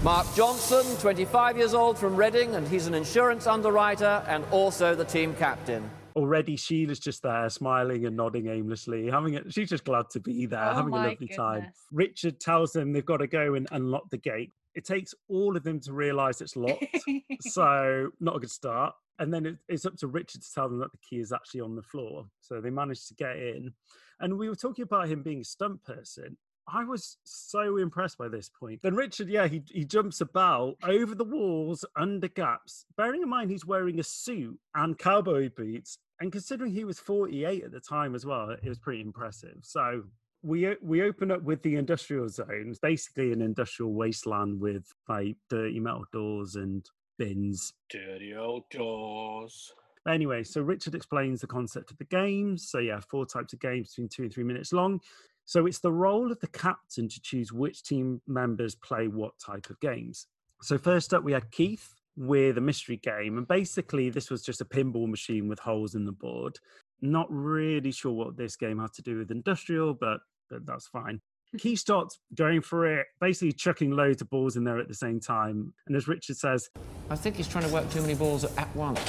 [0.02, 5.04] Mark Johnson, 25 years old from Reading, and he's an insurance underwriter and also the
[5.04, 5.90] team captain.
[6.16, 9.54] Already Sheila's just there, smiling and nodding aimlessly, having it.
[9.54, 11.74] She's just glad to be there, Oh having a my lovely time.
[11.92, 14.54] Richard tells them they've got to go and unlock the gate.
[14.74, 16.86] It takes all of them to realise it's locked,
[17.42, 18.94] so not a good start.
[19.20, 21.60] And then it, it's up to Richard to tell them that the key is actually
[21.60, 22.26] on the floor.
[22.40, 23.74] So they managed to get in.
[24.22, 26.38] And we were talking about him being a stunt person.
[26.72, 28.82] I was so impressed by this point.
[28.82, 33.52] Then Richard, yeah, he, he jumps about over the walls, under gaps, bearing in mind
[33.52, 35.98] he's wearing a suit and cowboy boots.
[36.20, 39.58] And considering he was 48 at the time as well, it was pretty impressive.
[39.62, 40.04] So
[40.42, 45.80] we we open up with the industrial zones, basically an industrial wasteland with like dirty
[45.80, 46.86] metal doors and
[47.18, 47.74] bins.
[47.90, 49.74] Dirty old doors.
[50.08, 52.70] Anyway, so Richard explains the concept of the games.
[52.70, 55.02] So yeah, four types of games between two and three minutes long.
[55.50, 59.72] So it's the role of the captain to choose which team members play what type
[59.72, 60.28] of games.
[60.62, 64.62] So first up, we had Keith with a mystery game, and basically this was just
[64.62, 66.60] a pinball machine with holes in the board.
[67.02, 70.20] Not really sure what this game had to do with industrial, but,
[70.52, 71.20] but that's fine.
[71.58, 75.20] Keith starts going for it, basically chucking loads of balls in there at the same
[75.20, 75.74] time.
[75.88, 76.70] And as Richard says,
[77.10, 79.00] I think he's trying to work too many balls at once.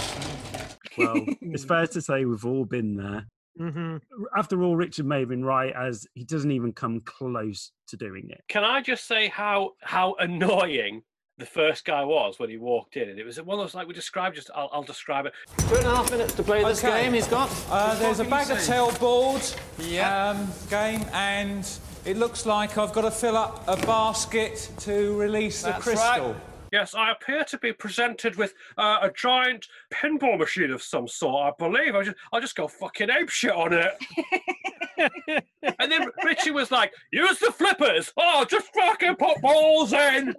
[0.96, 3.26] well, it's fair to say we've all been there.
[3.58, 3.96] Hmm
[4.36, 8.28] after all, Richard may have been right, as he doesn't even come close to doing
[8.30, 8.42] it.
[8.48, 11.02] Can I just say how how annoying
[11.38, 13.08] the first guy was when he walked in?
[13.08, 14.36] And it was one of those like we described.
[14.36, 15.32] Just I'll, I'll describe it.
[15.68, 17.04] Two and a half minutes to play this Okay.
[17.04, 17.50] game he's got.
[17.70, 19.42] Uh, there's a bag of tell board
[19.78, 20.30] Yeah.
[20.30, 21.68] um, game, and
[22.04, 26.32] it looks like I've got to fill up a basket to release the crystal.
[26.32, 26.36] right.
[26.72, 31.52] Yes, I appear to be presented with uh, a giant pinball machine of some sort.
[31.52, 35.44] I believe I just I'll just go fucking apeshit on it.
[35.78, 40.34] and then Richie was like, "Use the flippers." Oh, just fucking put balls in.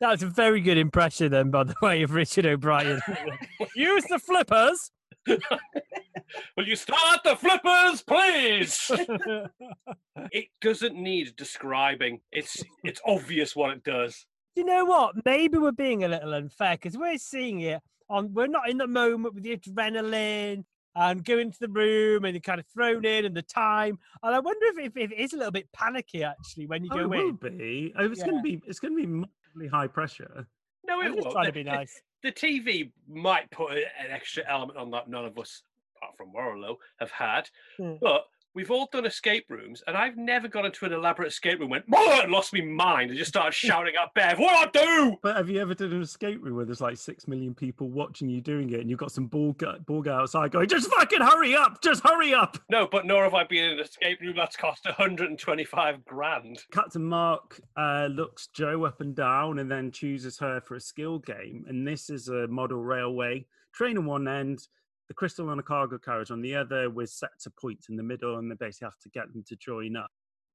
[0.00, 3.00] That was a very good impression, then, by the way, of Richard O'Brien.
[3.74, 4.92] Use the flippers.
[6.56, 8.90] Will you start the flippers, please?
[10.30, 12.20] it doesn't need describing.
[12.32, 14.26] It's it's obvious what it does.
[14.58, 15.14] You know what?
[15.24, 18.34] Maybe we're being a little unfair because we're seeing it on.
[18.34, 20.64] We're not in the moment with the adrenaline
[20.96, 23.98] and going to the room and you're kind of thrown in and the time.
[24.22, 26.90] And I wonder if, if, if it is a little bit panicky actually when you
[26.92, 27.94] Oh, go it will be.
[27.96, 28.60] Oh, it's going to be.
[28.66, 30.46] It's going to be massively high pressure.
[30.86, 31.30] No, it I'm won't.
[31.30, 32.00] trying to be nice.
[32.24, 35.62] the TV might put an extra element on that none of us,
[35.96, 37.48] apart from Warlow, have had.
[37.78, 37.94] Hmm.
[38.00, 41.70] But we've all done escape rooms, and I've never gone into an elaborate escape room,
[41.70, 45.16] went, and lost my mind, and just started shouting at Bev, "What do I do?"
[45.22, 48.28] But have you ever done an escape room where there's like six million people watching
[48.28, 51.20] you doing it, and you've got some ball guy, ball guy outside going, "Just fucking
[51.20, 51.82] hurry up!
[51.82, 54.84] Just hurry up!" No, but nor have I been in an escape room that's cost
[54.84, 56.62] 125 grand.
[56.72, 61.18] Captain Mark uh, looks Joe up and down, and then chooses her for a skill
[61.18, 61.64] game.
[61.68, 64.60] And this is a model railway train on one end,
[65.08, 68.02] the crystal on a cargo carriage on the other, was set to point in the
[68.02, 70.10] middle, and they basically have to get them to join up.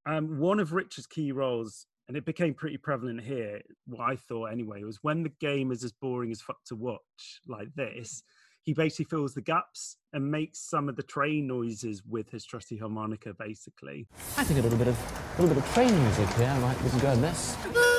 [0.06, 4.46] Um, one of Richard's key roles, and it became pretty prevalent here, what I thought
[4.46, 8.22] anyway, was when the game is as boring as fuck to watch like this,
[8.62, 12.78] he basically fills the gaps and makes some of the train noises with his trusty
[12.78, 14.06] harmonica, basically.
[14.38, 14.98] I think a little bit of
[15.38, 17.18] a little bit of train music here might be good.
[17.18, 17.93] This.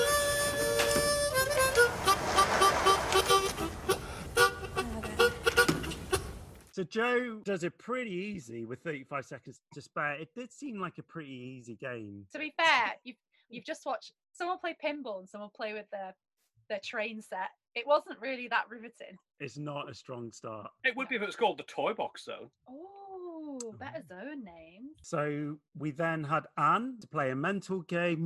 [6.75, 10.15] So Joe does it pretty easy with 35 seconds to spare.
[10.15, 12.25] It did seem like a pretty easy game.
[12.33, 13.15] To be fair, you've
[13.47, 16.13] you've just watched someone play pinball and someone play with their
[16.67, 17.51] their train set.
[17.75, 19.15] It wasn't really that riveting.
[19.39, 20.69] It's not a strong start.
[20.83, 22.49] It would be if it was called the Toy Box Zone.
[22.69, 24.89] Oh, better zone name.
[25.01, 28.25] So we then had Anne to play a mental game.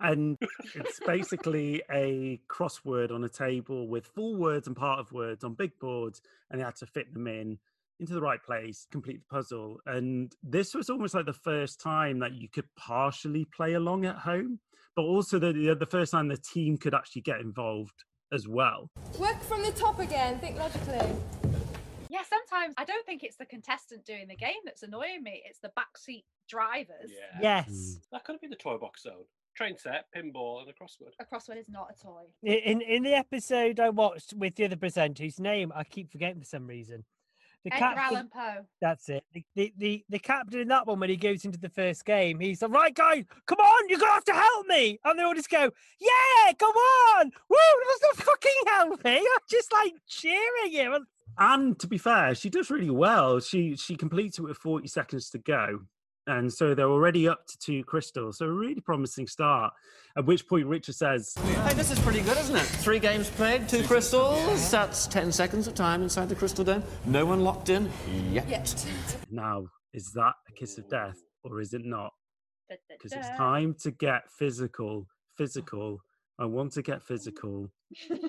[0.00, 0.12] Mwah!
[0.12, 0.38] And
[0.74, 5.54] it's basically a crossword on a table with full words and part of words on
[5.54, 6.20] big boards,
[6.50, 7.58] and you had to fit them in
[8.00, 9.78] into the right place, complete the puzzle.
[9.86, 14.16] And this was almost like the first time that you could partially play along at
[14.16, 14.60] home,
[14.94, 18.90] but also the the, the first time the team could actually get involved as well.
[19.18, 21.00] Work from the top again, think logically.
[22.10, 25.42] Yeah, sometimes I don't think it's the contestant doing the game that's annoying me.
[25.46, 27.10] It's the backseat drivers.
[27.10, 27.40] Yeah.
[27.40, 27.68] Yes.
[27.68, 27.98] Hmm.
[28.12, 29.24] That could have been the Toy Box Zone.
[29.58, 31.14] Train set, pinball, and a crossword.
[31.18, 32.22] A crossword is not a toy.
[32.44, 36.38] In in the episode I watched with the other presenter, whose name I keep forgetting
[36.38, 37.04] for some reason.
[37.64, 38.66] The Edgar captain, Allan Poe.
[38.80, 39.24] that's it.
[39.34, 42.38] The, the the the captain in that one when he goes into the first game,
[42.38, 45.34] he's like, "Right, guys, come on, you're gonna have to help me," and they all
[45.34, 45.68] just go,
[46.00, 46.70] "Yeah, come
[47.16, 47.56] on, woo!"
[47.88, 49.16] There's no fucking helping.
[49.34, 50.92] I'm just like cheering him.
[50.92, 51.06] and-
[51.36, 53.40] And to be fair, she does really well.
[53.40, 55.80] She she completes it with 40 seconds to go.
[56.28, 58.38] And so they're already up to two crystals.
[58.38, 59.72] So a really promising start.
[60.16, 62.62] At which point Richard says, Hey, this is pretty good, isn't it?
[62.62, 64.70] Three games played, two crystals.
[64.70, 66.84] That's 10 seconds of time inside the crystal dome.
[67.06, 67.90] No one locked in
[68.30, 68.46] yet.
[68.46, 68.86] Yet.
[69.30, 72.12] Now, is that a kiss of death or is it not?
[72.68, 75.06] Da, da, Because it's time to get physical.
[75.38, 75.98] Physical.
[76.38, 77.70] I want to get physical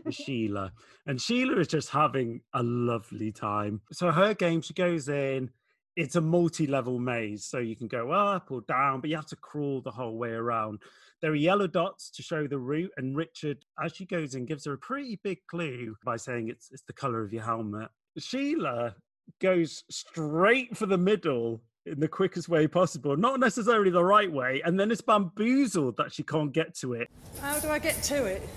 [0.05, 0.71] with Sheila.
[1.05, 3.81] And Sheila is just having a lovely time.
[3.91, 5.49] So her game, she goes in.
[5.99, 9.35] It's a multi-level maze, so you can go up or down, but you have to
[9.35, 10.79] crawl the whole way around.
[11.21, 14.63] There are yellow dots to show the route, and Richard, as she goes in, gives
[14.63, 17.89] her a pretty big clue by saying it's it's the color of your helmet.
[18.17, 18.95] Sheila
[19.41, 24.61] goes straight for the middle in the quickest way possible, not necessarily the right way,
[24.63, 27.09] and then it's bamboozled that she can't get to it.
[27.41, 28.47] How do I get to it?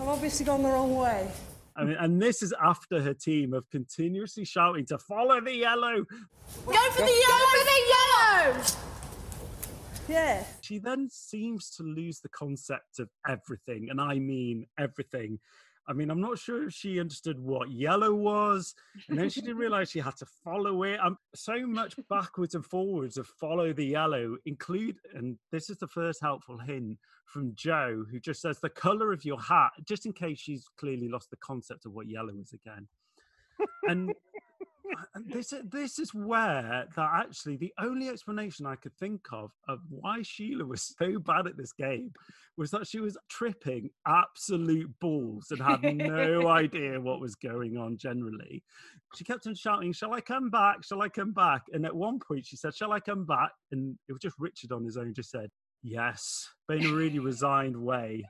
[0.00, 1.30] I've obviously gone the wrong way.
[1.76, 6.04] I mean, and this is after her team of continuously shouting to follow the yellow.
[6.66, 7.38] Go for the yellow!
[7.38, 8.64] Go for the yellow!
[10.08, 10.44] Yeah.
[10.60, 15.40] She then seems to lose the concept of everything, and I mean everything.
[15.86, 18.74] I mean, I'm not sure if she understood what yellow was,
[19.08, 20.98] and then she didn't realize she had to follow it.
[21.00, 25.86] Um, so much backwards and forwards of follow the yellow include, and this is the
[25.86, 30.12] first helpful hint from Joe, who just says the color of your hat, just in
[30.12, 32.88] case she's clearly lost the concept of what yellow is again.
[33.88, 34.12] And
[35.26, 40.22] this this is where that actually the only explanation I could think of of why
[40.22, 42.12] Sheila was so bad at this game
[42.56, 47.96] was that she was tripping absolute balls and had no idea what was going on
[47.96, 48.62] generally.
[49.16, 50.84] She kept on shouting, Shall I come back?
[50.84, 51.62] Shall I come back?
[51.72, 53.52] And at one point she said, Shall I come back?
[53.72, 55.50] And it was just Richard on his own, just said,
[55.82, 58.24] Yes, but in a really resigned way.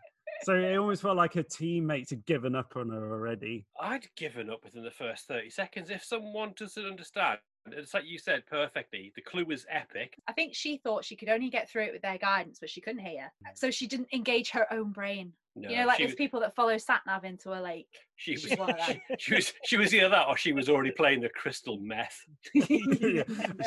[0.44, 3.66] So it almost felt like her teammates had given up on her already.
[3.80, 7.38] I'd given up within the first 30 seconds if someone doesn't understand.
[7.70, 9.12] It's like you said perfectly.
[9.16, 10.16] The clue was epic.
[10.28, 12.80] I think she thought she could only get through it with their guidance, but she
[12.82, 13.32] couldn't hear.
[13.46, 13.50] Mm.
[13.54, 15.32] So she didn't engage her own brain.
[15.56, 17.88] No, you know, like she, those was- people that follow sat nav into a lake.
[18.16, 19.00] she was, she's one of them.
[19.08, 22.20] she, she was she was either that or she was already playing the crystal meth.
[22.54, 23.22] Yeah,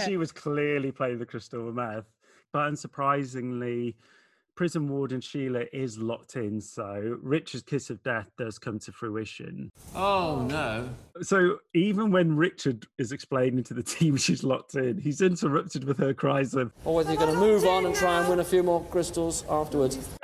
[0.06, 2.06] she was clearly playing the crystal meth,
[2.54, 3.96] but unsurprisingly,
[4.58, 6.60] prison warden Sheila is locked in.
[6.60, 9.72] So Richard's kiss of death does come to fruition.
[9.96, 10.90] Oh, no.
[11.22, 15.98] So even when Richard is explaining to the team she's locked in, he's interrupted with
[16.00, 18.44] her cries of, Or whether you're going to move on and try and win a
[18.44, 19.98] few more crystals afterwards.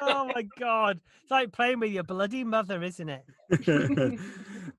[0.00, 1.00] oh my god!
[1.22, 3.24] It's like playing with your bloody mother, isn't it?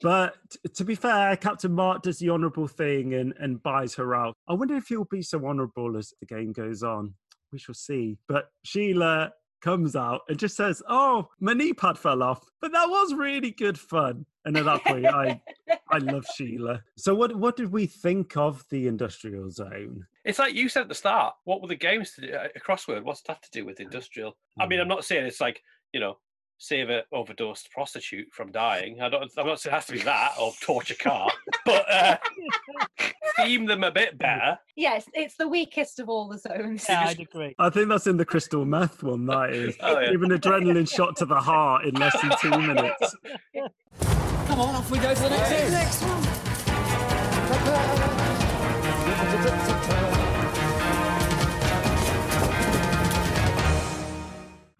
[0.02, 0.36] but
[0.74, 4.36] to be fair, Captain Mark does the honourable thing and, and buys her out.
[4.47, 7.14] I wonder if he'll be so honourable as the game goes on.
[7.52, 8.18] We shall see.
[8.28, 12.89] But Sheila comes out and just says, "Oh, my knee pad fell off," but that
[12.89, 14.26] was really good fun.
[14.45, 15.41] And at that point, I
[15.89, 16.82] I love Sheila.
[16.97, 20.06] So what what did we think of the industrial zone?
[20.26, 21.36] It's like you said at the start.
[21.43, 22.34] What were the games to do?
[22.34, 23.04] A crossword.
[23.04, 24.38] What's that to do with industrial?
[24.60, 25.62] I mean, I'm not saying it's like
[25.93, 26.18] you know,
[26.58, 29.02] save a overdosed prostitute from dying.
[29.02, 29.30] I don't.
[29.38, 31.30] I'm not saying it has to be that or torture car,
[31.66, 32.18] but uh,
[33.38, 34.57] theme them a bit better.
[34.75, 36.86] Yes, it's the weakest of all the zones.
[36.88, 37.55] Yeah, I'd agree.
[37.59, 39.25] I think that's in the crystal meth one.
[39.25, 39.75] That is.
[39.84, 40.11] Oh, yeah.
[40.11, 43.15] Give an adrenaline shot to the heart in less than two minutes.
[44.45, 45.71] Come on, off we go to the next game.
[45.71, 46.41] Next one.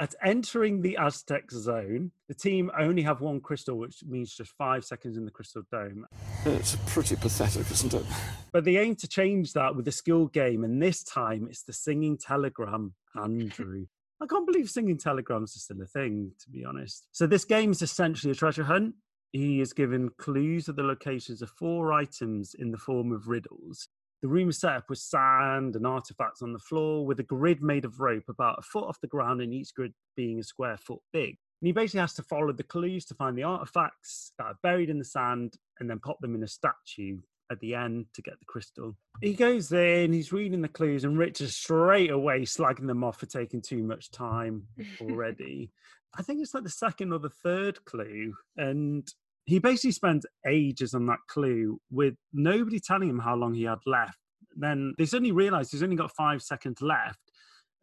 [0.02, 4.84] At entering the Aztec zone, the team only have one crystal, which means just five
[4.84, 6.08] seconds in the crystal dome.
[6.44, 8.04] It's pretty pathetic, isn't it?
[8.52, 11.74] But they aim to change that with the skill game, and this time it's the
[11.74, 13.86] singing telegram, Andrew.
[14.20, 17.06] I can't believe singing telegrams are still a thing, to be honest.
[17.12, 18.96] So this game is essentially a treasure hunt.
[19.34, 23.88] He is given clues of the locations of four items in the form of riddles.
[24.22, 27.62] The room is set up with sand and artifacts on the floor, with a grid
[27.62, 30.78] made of rope about a foot off the ground, and each grid being a square
[30.78, 31.38] foot big.
[31.62, 34.90] And he basically has to follow the clues to find the artifacts that are buried
[34.90, 37.20] in the sand and then pop them in a statue
[37.52, 38.96] at the end to get the crystal.
[39.22, 43.26] He goes in, he's reading the clues, and Richard straight away slagging them off for
[43.26, 44.68] taking too much time
[45.02, 45.72] already.
[46.18, 48.34] I think it's like the second or the third clue.
[48.58, 49.08] And
[49.46, 53.80] he basically spends ages on that clue with nobody telling him how long he had
[53.86, 54.18] left.
[54.56, 57.20] Then they suddenly realize he's only got five seconds left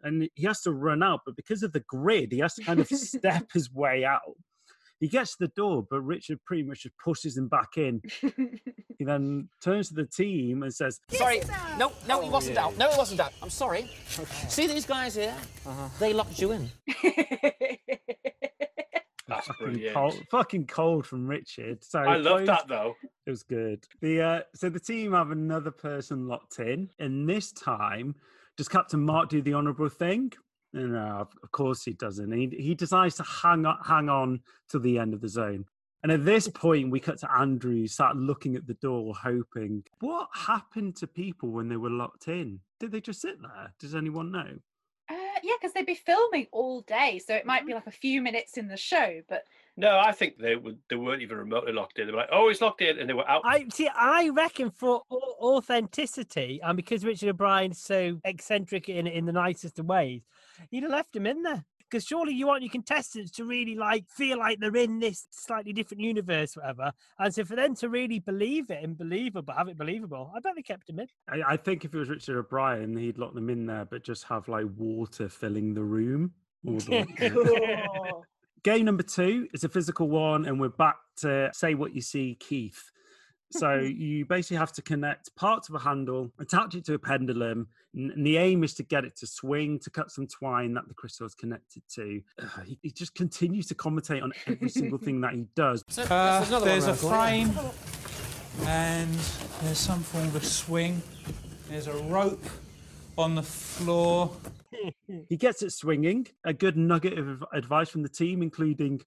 [0.03, 1.21] and he has to run out.
[1.25, 4.37] But because of the grid, he has to kind of step his way out.
[5.01, 8.03] He gets to the door, but Richard pretty much just pushes him back in.
[8.99, 11.41] he then turns to the team and says, Sorry,
[11.79, 12.77] no, no, it wasn't out.
[12.77, 13.33] No, it wasn't out.
[13.41, 13.89] I'm sorry.
[14.49, 15.37] See these guys here?
[15.65, 15.89] Uh-huh.
[16.01, 16.69] They locked you in.
[19.47, 19.95] That's fucking brilliant.
[19.95, 21.85] cold, fucking cold from Richard.
[21.85, 22.95] So I love that though.
[23.27, 23.85] It was good.
[24.01, 28.15] The uh, so the team have another person locked in, and this time,
[28.57, 30.33] does Captain Mark do the honourable thing?
[30.73, 32.33] No, of of course he doesn't.
[32.33, 35.65] He he decides to hang on, hang on to the end of the zone.
[36.03, 39.83] And at this point, we cut to Andrew, sat looking at the door, hoping.
[39.99, 42.61] What happened to people when they were locked in?
[42.79, 43.75] Did they just sit there?
[43.81, 44.59] Does anyone know?
[45.11, 48.21] Uh, yeah, because they'd be filming all day, so it might be like a few
[48.21, 49.45] minutes in the show, but
[49.77, 50.79] No, I think they would.
[50.91, 52.07] They weren't even remotely locked in.
[52.07, 53.43] They were like, "Oh, he's locked in," and they were out.
[53.45, 53.89] I see.
[53.89, 59.87] I reckon for authenticity, and because Richard O'Brien's so eccentric in in the nicest of
[59.87, 60.23] ways,
[60.71, 61.65] he'd have left him in there.
[61.91, 65.73] Because surely you want your contestants to really like feel like they're in this slightly
[65.73, 66.93] different universe, whatever.
[67.19, 70.55] And so for them to really believe it and believable, have it believable, I bet
[70.57, 71.09] they kept him in.
[71.29, 74.25] I, I think if it was Richard O'Brien, he'd lock them in there, but just
[74.25, 76.33] have like water filling the room.
[76.67, 78.23] all the.
[78.65, 82.37] Game number two is a physical one, and we're back to say what you see,
[82.41, 82.91] Keith.
[83.51, 87.69] So you basically have to connect parts of a handle, attach it to a pendulum,
[87.95, 90.87] and and the aim is to get it to swing, to cut some twine that
[90.87, 92.21] the crystal is connected to.
[92.43, 95.83] Ugh, he, he just continues to commentate on every single thing that he does.
[95.97, 97.51] Uh, there's a frame,
[98.67, 99.15] and
[99.63, 101.01] there's some form of a swing.
[101.69, 102.45] There's a rope
[103.17, 104.31] on the floor.
[105.29, 106.27] He gets it swinging.
[106.45, 108.99] A good nugget of advice from the team, including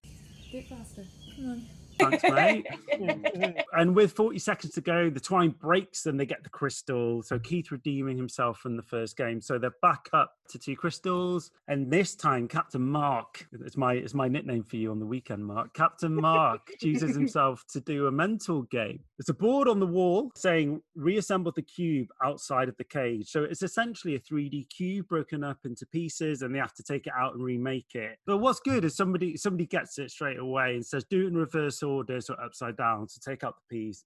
[0.50, 1.04] Do it faster.
[1.36, 1.66] Come on.
[2.10, 3.64] Thanks, mate.
[3.72, 7.22] and with 40 seconds to go, the twine breaks and they get the crystal.
[7.22, 9.40] So Keith redeeming himself from the first game.
[9.40, 11.50] So they're back up to two crystals.
[11.68, 15.44] And this time, Captain Mark, it's my it's my nickname for you on the weekend,
[15.44, 15.74] Mark.
[15.74, 19.00] Captain Mark chooses himself to do a mental game.
[19.18, 23.28] There's a board on the wall saying reassemble the cube outside of the cage.
[23.28, 27.06] So it's essentially a 3D cube broken up into pieces and they have to take
[27.06, 28.18] it out and remake it.
[28.26, 31.36] But what's good is somebody somebody gets it straight away and says do it in
[31.36, 33.06] reverse order, so upside down.
[33.06, 34.04] to take out the piece,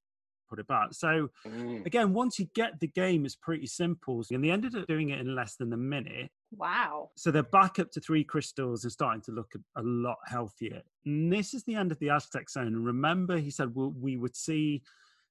[0.49, 0.89] put it back.
[0.93, 1.85] So Mm.
[1.87, 4.25] again, once you get the game, it's pretty simple.
[4.31, 6.31] And they ended up doing it in less than a minute.
[6.53, 7.11] wow.
[7.17, 10.83] So they're back up to three crystals and starting to look a, a lot healthier.
[11.05, 12.69] And this is the end of the Aztec zone.
[12.69, 14.83] And remember, he said we we would see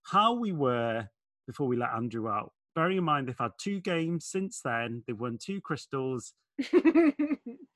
[0.03, 1.08] how we were
[1.47, 2.51] before we let Andrew out.
[2.76, 5.03] Bearing in mind, they've had two games since then.
[5.08, 6.34] They've won two crystals.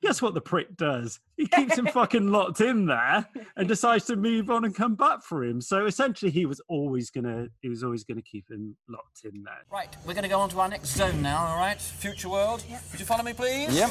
[0.02, 1.20] Guess what the prick does?
[1.36, 3.26] He keeps him fucking locked in there
[3.56, 5.60] and decides to move on and come back for him.
[5.60, 9.64] So essentially, he was always gonna he was always gonna keep him locked in there.
[9.70, 11.80] Right, we're going to go on to our next zone now, all right?
[11.80, 12.64] Future world.
[12.90, 13.76] Would you follow me, please?
[13.76, 13.90] Yep.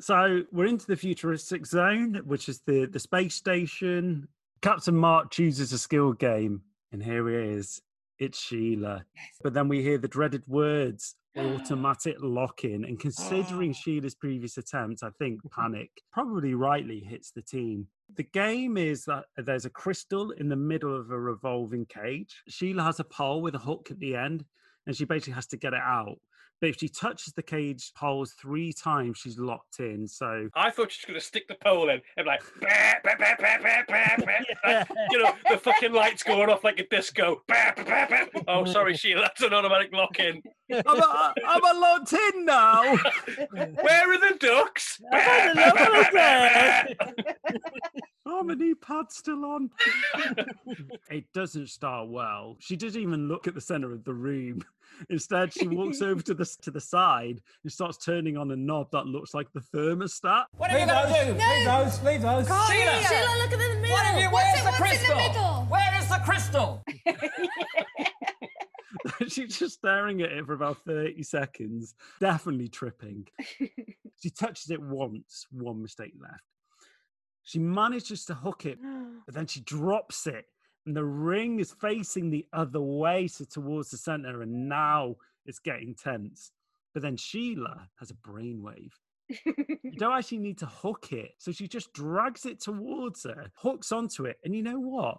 [0.00, 4.28] So we're into the futuristic zone, which is the the space station.
[4.62, 7.82] Captain Mark chooses a skill game, and here he is.
[8.18, 9.04] It's Sheila.
[9.42, 12.84] But then we hear the dreaded words automatic lock in.
[12.84, 13.74] And considering oh.
[13.74, 17.86] Sheila's previous attempt, I think panic probably rightly hits the team.
[18.16, 22.42] The game is that there's a crystal in the middle of a revolving cage.
[22.48, 24.44] Sheila has a pole with a hook at the end,
[24.86, 26.18] and she basically has to get it out.
[26.60, 30.08] But if she touches the cage poles three times, she's locked in.
[30.08, 32.68] So I thought she was going to stick the pole in and like, bah,
[33.04, 33.68] bah, bah, bah.
[34.64, 37.42] Like, you know, the fucking lights going off like a disco.
[38.48, 40.42] Oh, sorry, Sheila, that's an automatic lock in.
[40.72, 42.82] I'm, a, I'm a locked in now.
[43.52, 45.00] Where are the ducks?
[48.30, 49.70] Oh, knee pad's still on.
[51.10, 52.56] it doesn't start well.
[52.60, 54.60] She doesn't even look at the center of the room.
[55.08, 58.90] Instead, she walks over to the to the side and starts turning on a knob
[58.92, 60.44] that looks like the thermostat.
[60.56, 61.32] What are you going to do?
[61.32, 62.46] Leave those, leave those.
[62.46, 63.02] Sheila!
[63.02, 63.90] Sheila, look at the middle.
[63.90, 65.16] What have you, What's where's it- the what's in crystal?
[65.16, 65.66] the middle?
[65.70, 66.84] Where is the crystal?
[69.28, 73.26] She's just staring at it for about 30 seconds, definitely tripping.
[74.20, 76.42] she touches it once, one mistake left.
[77.48, 78.78] She manages to hook it,
[79.24, 80.44] but then she drops it,
[80.84, 85.58] and the ring is facing the other way, so towards the center, and now it's
[85.58, 86.52] getting tense.
[86.92, 88.92] But then Sheila has a brainwave.
[89.46, 91.36] you don't actually need to hook it.
[91.38, 95.18] So she just drags it towards her, hooks onto it, and you know what?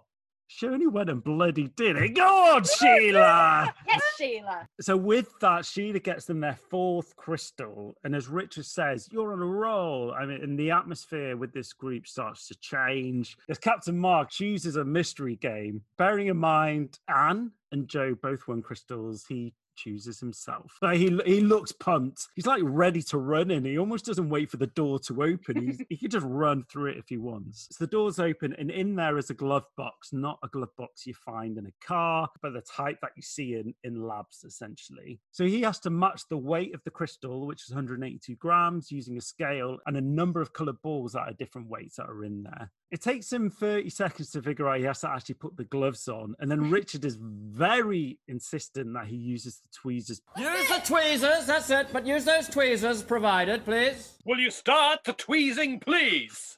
[0.52, 2.16] She only went and bloody did it.
[2.16, 3.72] Go on, Sheila!
[3.86, 4.68] yes, Sheila.
[4.80, 9.40] So with that, Sheila gets them their fourth crystal, and as Richard says, "You're on
[9.40, 13.38] a roll." I mean, and the atmosphere with this group starts to change.
[13.48, 18.60] As Captain Mark chooses a mystery game, bearing in mind Anne and Joe both won
[18.60, 20.76] crystals, he chooses himself.
[20.80, 22.26] So he he looks pumped.
[22.34, 23.64] He's like ready to run in.
[23.64, 25.66] He almost doesn't wait for the door to open.
[25.66, 27.68] He's, he can just run through it if he wants.
[27.70, 31.06] So the door's open, and in there is a glove box, not a glove box
[31.06, 35.20] you find in a car, but the type that you see in, in labs essentially.
[35.32, 39.16] So he has to match the weight of the crystal, which is 182 grams, using
[39.16, 42.42] a scale and a number of colored balls that are different weights that are in
[42.42, 42.70] there.
[42.90, 46.08] It takes him 30 seconds to figure out he has to actually put the gloves
[46.08, 46.34] on.
[46.40, 50.20] And then Richard is very insistent that he uses the tweezers.
[50.36, 54.18] Use the tweezers, that's it, but use those tweezers provided, please.
[54.24, 56.56] Will you start the tweezing, please?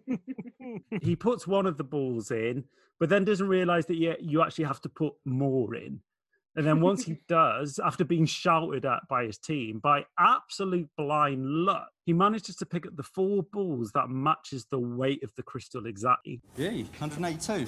[1.02, 2.64] he puts one of the balls in,
[2.98, 6.00] but then doesn't realize that you, you actually have to put more in.
[6.56, 11.44] And then once he does, after being shouted at by his team, by absolute blind
[11.46, 15.42] luck, he manages to pick up the four balls that matches the weight of the
[15.42, 16.40] crystal exactly.
[16.56, 17.66] Yeah, 182.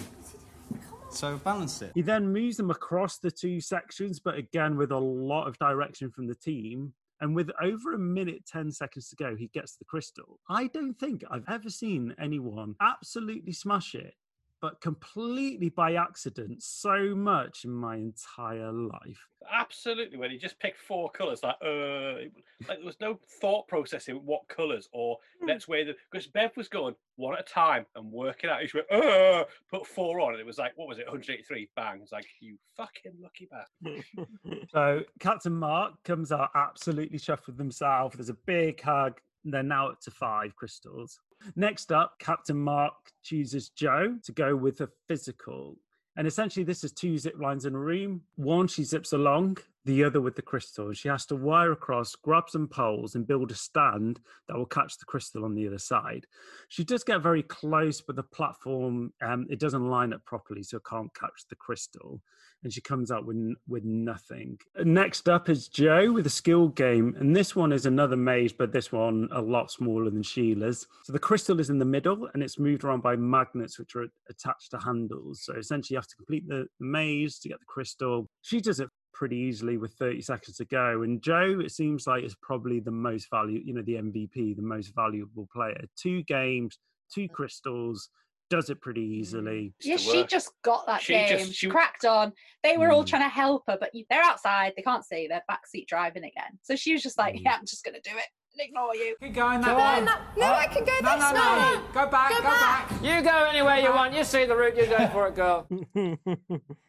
[1.13, 1.93] So balance it.
[1.95, 6.11] He then moves them across the two sections, but again with a lot of direction
[6.11, 6.95] from the team.
[7.21, 10.41] And with over a minute, 10 seconds to go, he gets the crystal.
[10.49, 14.15] I don't think I've ever seen anyone absolutely smash it,
[14.63, 19.27] but completely by accident so much in my entire life.
[19.53, 20.17] Absolutely.
[20.17, 22.29] When he just picked four colours, like uh,
[22.69, 26.57] like there was no thought process in what colours or let's weigh the because Bev
[26.57, 28.61] was going one at a time and working out.
[28.69, 31.69] She went, uh, put four on, and it was like, what was it, 183?
[31.75, 31.99] Bang!
[32.01, 34.05] It's like you fucking lucky bastard.
[34.71, 38.15] So Captain Mark comes out absolutely chuffed with himself.
[38.15, 39.21] There's a big hug.
[39.45, 41.19] They're now up to five crystals.
[41.57, 45.77] Next up, Captain Mark chooses Joe to go with a physical.
[46.17, 48.23] And essentially, this is two zip lines in a room.
[48.37, 50.93] One she zips along, the other with the crystal.
[50.93, 54.99] She has to wire across, grab some poles, and build a stand that will catch
[54.99, 56.27] the crystal on the other side.
[56.69, 60.79] She does get very close, but the platform um, it doesn't line up properly, so
[60.89, 62.21] can't catch the crystal.
[62.63, 64.57] And she comes out with with nothing.
[64.85, 68.73] Next up is Joe with a skill game, and this one is another maze, but
[68.73, 70.87] this one a lot smaller than Sheila's.
[71.05, 74.07] So the crystal is in the middle, and it's moved around by magnets which are
[74.31, 75.43] attached to handles.
[75.43, 78.29] So essentially, you have to complete the maze to get the crystal.
[78.43, 78.89] She does it
[79.23, 81.03] pretty easily with 30 seconds to go.
[81.03, 84.63] And Joe, it seems like, is probably the most value, you know, the MVP, the
[84.63, 85.81] most valuable player.
[85.97, 86.81] Two games,
[87.15, 88.09] two crystals,
[88.51, 89.75] does it pretty easily.
[89.81, 91.29] Yeah, she just got that She game.
[91.29, 92.33] just- she- cracked on.
[92.65, 93.07] They were all Mm.
[93.07, 94.73] trying to help her, but they're outside.
[94.77, 95.29] They can't see.
[95.29, 96.59] They're backseat driving again.
[96.63, 97.43] So she was just like, Mm.
[97.45, 98.27] "Yeah, I'm just gonna do it.
[98.53, 100.05] And Ignore you." Keep going Go that on.
[100.07, 100.13] way.
[100.37, 101.77] No, I can go No, this no, no.
[101.77, 101.83] way.
[101.93, 102.91] Go back, go, back.
[103.03, 104.15] You go anywhere you want.
[104.15, 105.69] You see the route, you go for it, girl.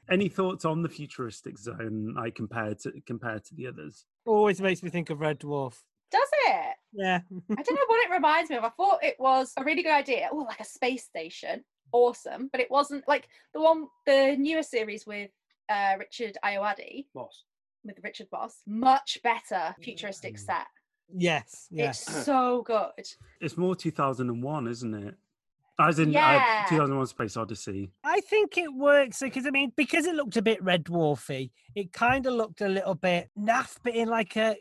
[0.10, 4.06] Any thoughts on the futuristic zone, I compared to compared to the others?
[4.26, 5.80] Always makes me think of Red Dwarf.
[6.12, 6.76] Does it?
[6.92, 7.22] Yeah.
[7.58, 8.64] I don't know what it reminds me of.
[8.64, 10.30] I thought it was a really good idea.
[10.32, 11.64] Oh, like a space station.
[11.92, 12.50] Awesome.
[12.52, 15.32] But it wasn't like the one, the newer series with
[15.70, 17.46] uh, Richard Ayoade, Moss.
[17.84, 18.58] with Richard Boss.
[18.68, 20.68] Much better futuristic set.
[21.16, 21.68] Yes.
[21.72, 21.90] Yeah.
[21.90, 23.08] It's so good.
[23.40, 25.16] It's more 2001, isn't it?
[25.80, 26.64] As in Yeah.
[26.66, 27.92] uh, 2001 Space Odyssey.
[28.04, 31.92] I think it works because I mean, because it looked a bit red dwarfy, it
[31.92, 34.56] kind of looked a little bit naff, but in like a.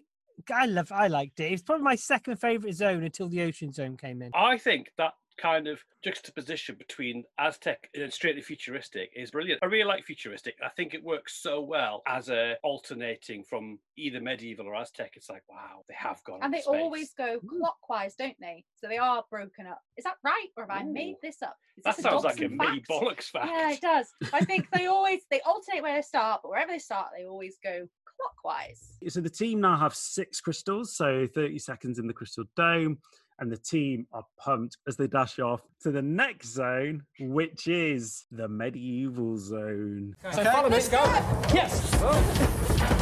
[0.52, 1.52] I love, I liked it.
[1.52, 4.30] It's probably my second favorite zone until the Ocean Zone came in.
[4.34, 9.60] I think that kind of juxtaposition between Aztec and straightly futuristic is brilliant.
[9.62, 10.54] I really like futuristic.
[10.64, 15.12] I think it works so well as a alternating from either medieval or Aztec.
[15.16, 16.40] It's like, wow, they have gone.
[16.42, 16.66] And they space.
[16.66, 17.58] always go hmm.
[17.58, 18.64] clockwise, don't they?
[18.76, 19.80] So they are broken up.
[19.96, 20.48] Is that right?
[20.56, 21.56] Or have I made this up?
[21.76, 23.48] Is That this a sounds like a Dobson me bollocks fact.
[23.48, 24.08] Yeah, it does.
[24.32, 27.58] I think they always they alternate where they start, but wherever they start, they always
[27.62, 27.86] go
[28.22, 28.98] clockwise.
[29.08, 32.98] So the team now have six crystals, so 30 seconds in the crystal dome.
[33.42, 38.24] And the team are pumped as they dash off to the next zone, which is
[38.30, 40.14] the medieval zone.
[40.30, 40.78] So follow me.
[40.88, 41.02] Go.
[41.52, 43.01] Yes.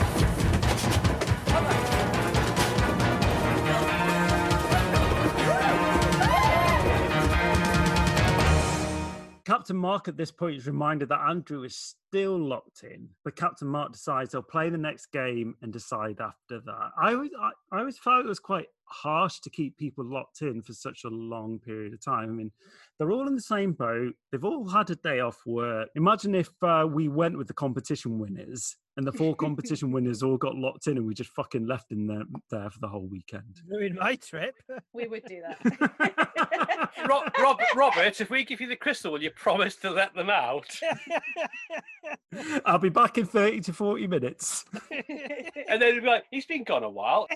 [9.51, 13.67] Captain Mark at this point is reminded that Andrew is still locked in, but Captain
[13.67, 16.91] Mark decides they'll play the next game and decide after that.
[16.97, 20.63] I always, I, I always felt it was quite harsh to keep people locked in
[20.63, 22.29] for such a long period of time.
[22.29, 22.53] I mean,
[22.97, 24.15] they're all in the same boat.
[24.31, 25.89] They've all had a day off work.
[25.97, 30.37] Imagine if uh, we went with the competition winners and the four competition winners all
[30.37, 33.63] got locked in and we just fucking left them there, there for the whole weekend.
[33.67, 34.55] Ruined my trip.
[34.93, 36.91] We would do that.
[37.09, 40.29] Rob, Rob, Robert, if we give you the crystal, will you promise to let them
[40.29, 40.79] out?
[42.67, 44.67] I'll be back in 30 to 40 minutes.
[44.91, 47.27] and then he'd be like, he's been gone a while.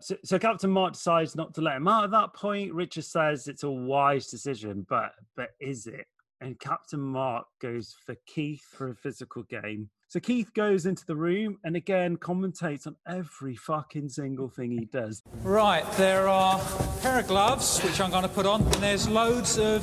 [0.00, 2.74] So, so Captain Mark decides not to let him out at that point.
[2.74, 6.06] Richard says it's a wise decision, but but is it?
[6.40, 9.90] And Captain Mark goes for Keith for a physical game.
[10.10, 14.86] So Keith goes into the room and again commentates on every fucking single thing he
[14.86, 15.22] does.
[15.42, 19.06] Right, there are a pair of gloves which I'm going to put on, and there's
[19.06, 19.82] loads of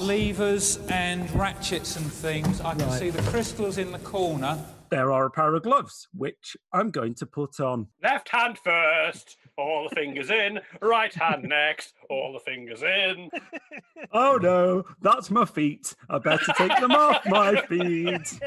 [0.00, 2.60] levers and ratchets and things.
[2.60, 2.98] I can Right.
[2.98, 4.58] see the crystals in the corner.
[4.90, 7.86] There are a pair of gloves, which I'm going to put on.
[8.02, 10.60] Left hand first, all the fingers in.
[10.80, 13.30] Right hand next, all the fingers in.
[14.12, 15.94] Oh no, that's my feet.
[16.08, 18.40] I better take them off my feet.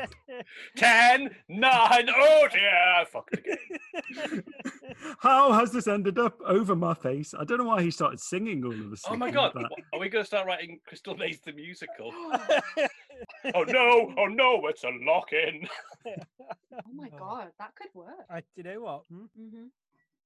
[0.78, 4.44] Ten, nine, oh dear, I fucked again.
[5.20, 7.34] How has this ended up over my face?
[7.38, 9.16] I don't know why he started singing all of a sudden.
[9.16, 12.12] Oh my god, but- are we going to start writing Crystal Maze the musical?
[13.54, 15.68] oh no, oh no, it's a lock in.
[16.08, 18.26] oh my god, that could work.
[18.30, 19.04] I, do you know what?
[19.12, 19.26] Hmm?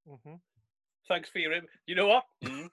[0.08, 0.36] hmm
[1.08, 1.54] Thanks for your.
[1.54, 2.24] im- You know what?
[2.44, 2.70] Mm.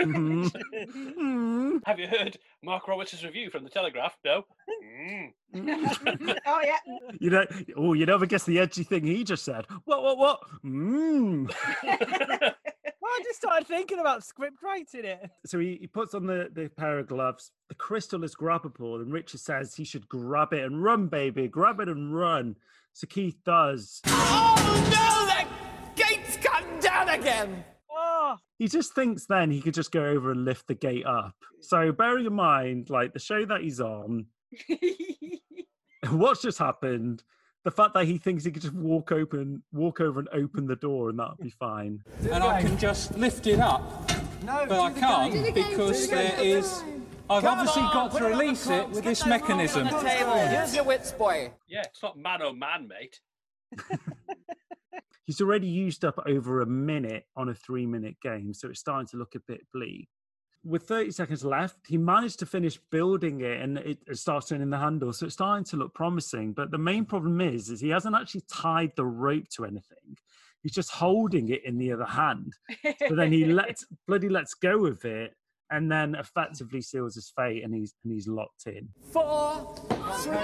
[0.00, 1.80] Mm.
[1.86, 4.16] Have you heard Mark Roberts' review from the Telegraph?
[4.24, 4.44] No.
[4.84, 5.32] Mm.
[6.46, 6.76] oh yeah.
[7.18, 7.44] You know,
[7.76, 9.66] oh, you never guess the edgy thing he just said.
[9.84, 10.40] What, what, what?
[10.64, 11.50] Mmm.
[13.02, 15.30] Well, I just started thinking about script writing it.
[15.46, 17.50] So he, he puts on the, the pair of gloves.
[17.68, 21.48] The crystal is grabbable, and Richard says he should grab it and run, baby.
[21.48, 22.56] Grab it and run.
[22.92, 24.00] So Keith does.
[24.06, 24.54] Oh
[24.84, 25.26] no!
[25.26, 25.59] That gate's
[27.10, 27.64] come again.
[27.90, 31.34] Oh, He just thinks then he could just go over and lift the gate up.
[31.60, 34.26] So bearing in mind, like the show that he's on,
[36.10, 37.22] what's just happened,
[37.64, 40.76] the fact that he thinks he could just walk open, walk over and open the
[40.76, 42.02] door, and that'll be fine.
[42.30, 43.82] and I can just lift it up.
[44.44, 45.52] No, but I can't game.
[45.52, 46.82] because there is.
[47.28, 49.86] I've Come obviously on, got to it on the release it crops, with this mechanism.
[49.88, 50.60] On.
[50.62, 51.52] Use your wits, boy.
[51.68, 53.20] Yeah, it's not man oh man, mate.
[55.24, 59.06] He's already used up over a minute on a three minute game, so it's starting
[59.08, 60.08] to look a bit bleak.
[60.64, 64.70] With 30 seconds left, he managed to finish building it and it it starts turning
[64.70, 66.52] the handle, so it's starting to look promising.
[66.52, 70.16] But the main problem is, is he hasn't actually tied the rope to anything.
[70.62, 72.52] He's just holding it in the other hand.
[72.82, 75.34] But then he lets bloody lets go of it
[75.70, 78.88] and then effectively seals his fate and he's and he's locked in.
[79.12, 79.74] Four,
[80.18, 80.36] three,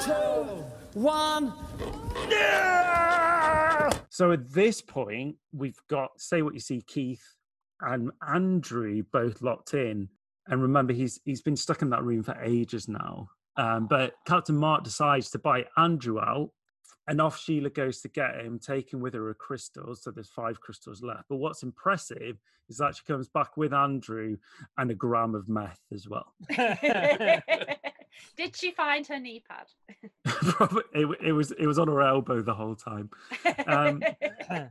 [0.00, 1.52] two, one.
[4.10, 7.24] So at this point, we've got say what you see, Keith
[7.80, 10.08] and Andrew both locked in.
[10.48, 13.28] And remember, he's he's been stuck in that room for ages now.
[13.56, 16.50] Um, but Captain Mark decides to buy Andrew out,
[17.10, 19.96] and off Sheila goes to get him, taking with her a crystal.
[19.96, 21.24] So there's five crystals left.
[21.28, 22.38] But what's impressive
[22.68, 24.36] is that she comes back with Andrew
[24.78, 26.32] and a gram of meth as well.
[28.36, 29.66] Did she find her knee pad?
[30.24, 33.10] Probably- it, it was it was on her elbow the whole time.
[33.66, 34.02] Um,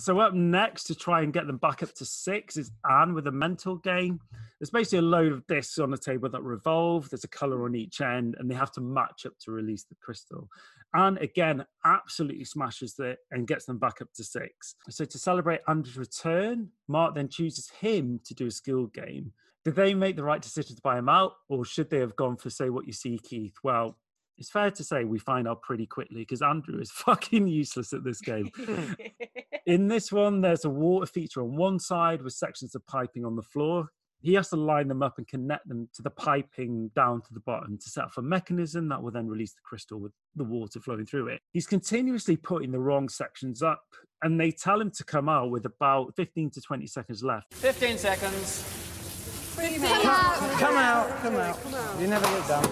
[0.00, 3.26] so up next to try and get them back up to six is Anne with
[3.26, 4.20] a mental game.
[4.58, 7.08] There's basically a load of discs on the table that revolve.
[7.10, 9.96] There's a color on each end, and they have to match up to release the
[9.96, 10.48] crystal.
[10.94, 14.74] Anne again absolutely smashes it and gets them back up to six.
[14.88, 19.32] So to celebrate Andrew's return, Mark then chooses him to do a skill game.
[19.64, 22.36] Did they make the right decision to buy him out, or should they have gone
[22.36, 23.54] for say what you see, Keith?
[23.62, 23.98] Well,
[24.40, 28.02] it's fair to say we find out pretty quickly because Andrew is fucking useless at
[28.02, 28.50] this game.
[29.66, 33.36] In this one, there's a water feature on one side with sections of piping on
[33.36, 33.90] the floor.
[34.22, 37.40] He has to line them up and connect them to the piping down to the
[37.40, 40.80] bottom to set up a mechanism that will then release the crystal with the water
[40.80, 41.40] flowing through it.
[41.52, 43.82] He's continuously putting the wrong sections up,
[44.22, 47.54] and they tell him to come out with about 15 to 20 seconds left.
[47.54, 48.64] 15 seconds.
[49.56, 52.00] Come out, come out.
[52.00, 52.68] You never get done.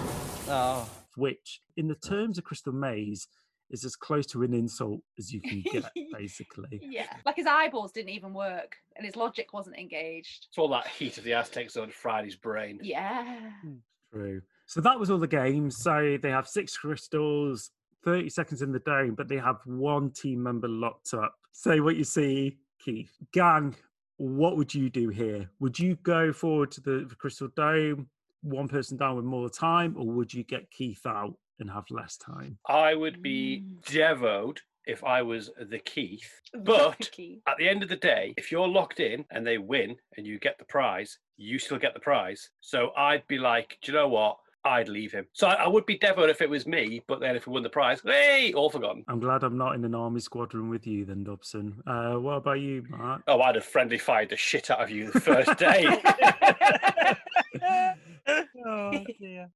[0.49, 0.89] Oh.
[1.19, 3.27] Which, in the terms of Crystal Maze,
[3.69, 6.81] is as close to an insult as you can get, basically.
[6.81, 7.05] Yeah.
[7.25, 10.47] Like his eyeballs didn't even work and his logic wasn't engaged.
[10.49, 12.79] It's all that heat of the Aztec zone fried his brain.
[12.81, 13.51] Yeah.
[13.61, 13.75] Hmm,
[14.11, 14.41] true.
[14.65, 15.77] So that was all the games.
[15.77, 17.71] So they have six crystals,
[18.03, 21.35] 30 seconds in the dome, but they have one team member locked up.
[21.51, 23.11] Say what you see, Keith.
[23.33, 23.75] Gang,
[24.17, 25.49] what would you do here?
[25.59, 28.09] Would you go forward to the, the crystal dome,
[28.41, 32.17] one person down with more time, or would you get Keith out and have less
[32.17, 32.57] time?
[32.67, 36.31] I would be devoed if I was the Keith.
[36.53, 37.09] But
[37.47, 40.39] at the end of the day, if you're locked in and they win and you
[40.39, 42.49] get the prize, you still get the prize.
[42.61, 44.37] So I'd be like, do you know what?
[44.65, 45.25] I'd leave him.
[45.33, 47.63] So I, I would be devoted if it was me, but then if we won
[47.63, 49.05] the prize, hey, all forgotten.
[49.07, 51.81] I'm glad I'm not in an army squadron with you then, Dobson.
[51.87, 53.21] Uh, what about you, Mark?
[53.27, 55.85] Oh, I'd have friendly fired the shit out of you the first day.
[58.65, 59.49] oh dear.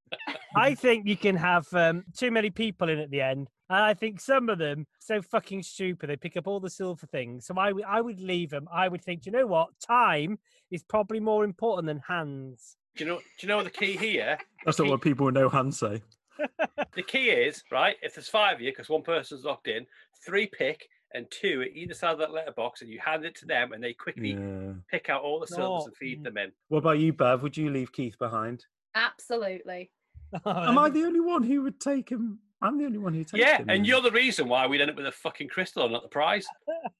[0.56, 3.48] I think you can have um, too many people in at the end.
[3.70, 6.10] And I think some of them so fucking stupid.
[6.10, 7.46] They pick up all the silver things.
[7.46, 8.68] So I, w- I would leave them.
[8.72, 9.68] I would think, "Do you know what?
[9.80, 10.38] Time
[10.70, 12.76] is probably more important than hands.
[12.96, 13.18] Do you know?
[13.18, 14.38] Do you know the key here?
[14.64, 16.02] That's not what people with no hands say.
[16.96, 17.96] The key is right.
[18.02, 19.84] If there's five of you, because one person's locked in,
[20.24, 23.46] three pick and two at either side of that letterbox, and you hand it to
[23.46, 24.72] them, and they quickly Yeah.
[24.90, 26.52] pick out all the silvers Oh, and feed them in.
[26.68, 27.42] What about you, Bev?
[27.42, 28.64] Would you leave Keith behind?
[28.94, 29.90] Absolutely.
[30.44, 32.40] Oh, Am I the only one who would take him?
[32.60, 33.68] I'm the only one who takes Yeah, him.
[33.68, 36.02] Yeah, and you're the reason why we'd end up with a fucking crystal and not
[36.02, 36.46] the prize.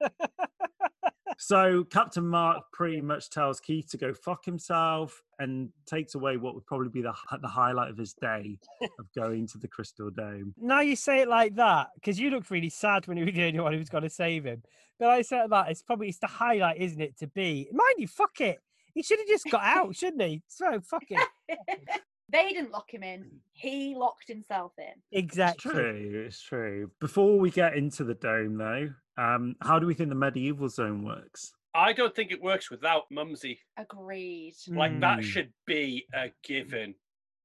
[1.38, 6.54] So Captain Mark pretty much tells Keith to go fuck himself and takes away what
[6.54, 8.58] would probably be the the highlight of his day
[8.98, 10.54] of going to the Crystal Dome.
[10.58, 13.44] Now you say it like that because you looked really sad when you were the
[13.44, 14.62] only one who was going to save him.
[14.98, 17.18] But I said that it's probably it's the highlight, isn't it?
[17.18, 18.58] To be mind you, fuck it.
[18.94, 20.42] He should have just got out, shouldn't he?
[20.46, 21.28] So fuck it.
[22.34, 23.30] They didn't lock him in.
[23.52, 24.84] He locked himself in.
[25.12, 25.70] It's Exactly.
[25.70, 26.24] true.
[26.26, 26.90] It's true.
[27.00, 31.04] Before we get into the dome, though, um, how do we think the medieval zone
[31.04, 31.54] works?
[31.74, 33.60] I don't think it works without Mumsy.
[33.76, 34.54] Agreed.
[34.66, 35.22] Like that Mm.
[35.22, 36.96] should be a given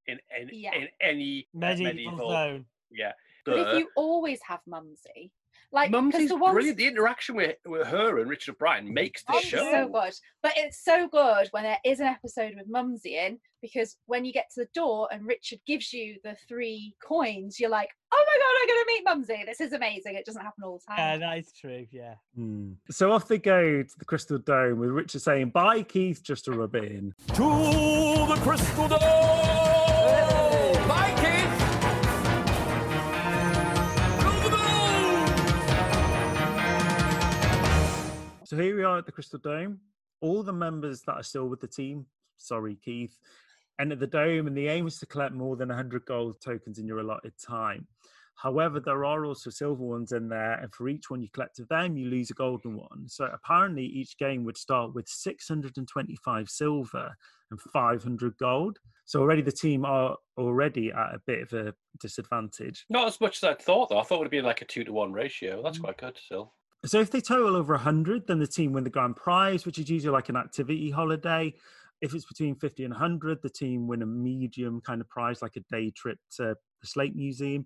[0.08, 0.74] in in, Yeah.
[0.74, 2.30] in any uh, Medieval, medieval.
[2.32, 2.66] zone.
[2.90, 3.14] Yeah.
[3.46, 3.62] But Duh.
[3.72, 5.32] if you always have Mumsy,
[5.72, 6.78] like because Mumsy's the ones brilliant.
[6.78, 9.72] The interaction with, with her and Richard O'Brien makes the Oh, show.
[9.72, 10.14] so good.
[10.42, 14.32] But it's so good when there is an episode with Mumsy in because when you
[14.34, 18.38] get to the door and Richard gives you the three coins, you're like, oh my
[18.38, 19.44] god, I'm going to meet Mumsy.
[19.46, 20.16] This is amazing.
[20.16, 20.98] It doesn't happen all the time.
[20.98, 21.20] Yeah, time.
[21.20, 21.86] that is true.
[21.92, 22.16] Yeah.
[22.36, 22.72] Hmm.
[22.90, 26.52] So off they go to the Crystal Dome with Richard saying, "Bye, Keith," just to
[26.54, 27.14] rub it in.
[27.36, 27.44] To
[28.34, 29.00] the Crystal Dome!
[38.50, 39.80] So here we are at the Crystal Dome.
[40.22, 43.16] All the members that are still with the team, sorry, Keith,
[43.80, 46.88] enter the dome, and the aim is to collect more than 100 gold tokens in
[46.88, 47.86] your allotted time.
[48.34, 51.68] However, there are also silver ones in there, and for each one you collect of
[51.68, 53.08] them, you lose a golden one.
[53.08, 57.16] So apparently, each game would start with 625 silver
[57.52, 58.80] and 500 gold.
[59.06, 62.88] So already the team are already at a bit of a disadvantage.
[62.90, 64.00] Not as much as I thought, though.
[64.00, 65.60] I thought it would be like a two to one ratio.
[65.60, 65.64] Mm.
[65.66, 66.56] That's quite good still.
[66.86, 69.90] So if they total over 100, then the team win the grand prize, which is
[69.90, 71.54] usually like an activity holiday.
[72.02, 75.58] If it's between 50 and 100, the team win a medium kind of prize, like
[75.58, 77.66] a day trip to the Slate Museum.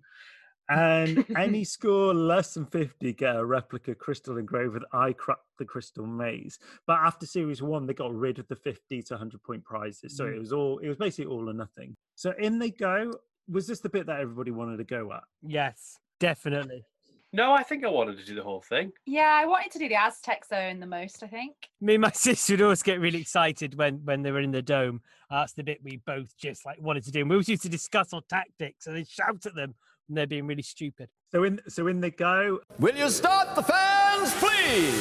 [0.68, 5.64] And any score less than 50 get a replica crystal engraved with I cracked the
[5.64, 6.58] crystal maze.
[6.86, 10.16] But after series one, they got rid of the 50 to 100 point prizes.
[10.16, 10.38] So it Mm.
[10.40, 11.96] was all, it was basically all or nothing.
[12.16, 13.12] So in they go.
[13.46, 15.22] Was this the bit that everybody wanted to go at?
[15.42, 16.86] Yes, definitely.
[17.34, 18.92] No, I think I wanted to do the whole thing.
[19.06, 21.56] Yeah, I wanted to do the Aztec zone the most, I think.
[21.80, 24.62] Me and my sister would always get really excited when when they were in the
[24.62, 25.00] dome.
[25.28, 27.22] That's the bit we both just like wanted to do.
[27.22, 29.74] And we always used to discuss our tactics and then shout at them
[30.06, 31.08] when they're being really stupid.
[31.32, 32.60] So in, so in they go.
[32.78, 34.94] Will you start the fans, please?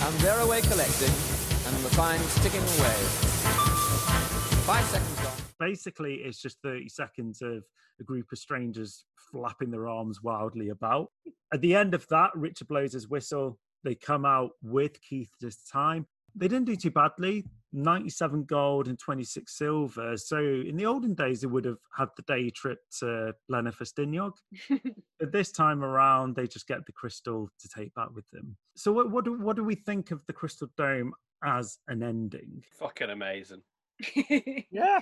[0.00, 1.08] And they're away collecting,
[1.66, 2.94] and the fine's ticking away.
[4.62, 5.41] Five seconds gone.
[5.62, 7.62] Basically it's just 30 seconds of
[8.00, 11.12] a group of strangers flapping their arms wildly about.
[11.54, 13.60] At the end of that, Richard blows his whistle.
[13.84, 16.06] They come out with Keith this time.
[16.34, 20.16] They didn't do too badly 97 gold and 26 silver.
[20.16, 24.32] So in the olden days, they would have had the day trip to Blaenau Ffestiniog.
[25.20, 28.56] but this time around, they just get the crystal to take back with them.
[28.76, 32.64] So what, what, do, what do we think of the Crystal Dome as an ending?
[32.78, 33.62] Fucking amazing.
[34.70, 35.00] Yeah.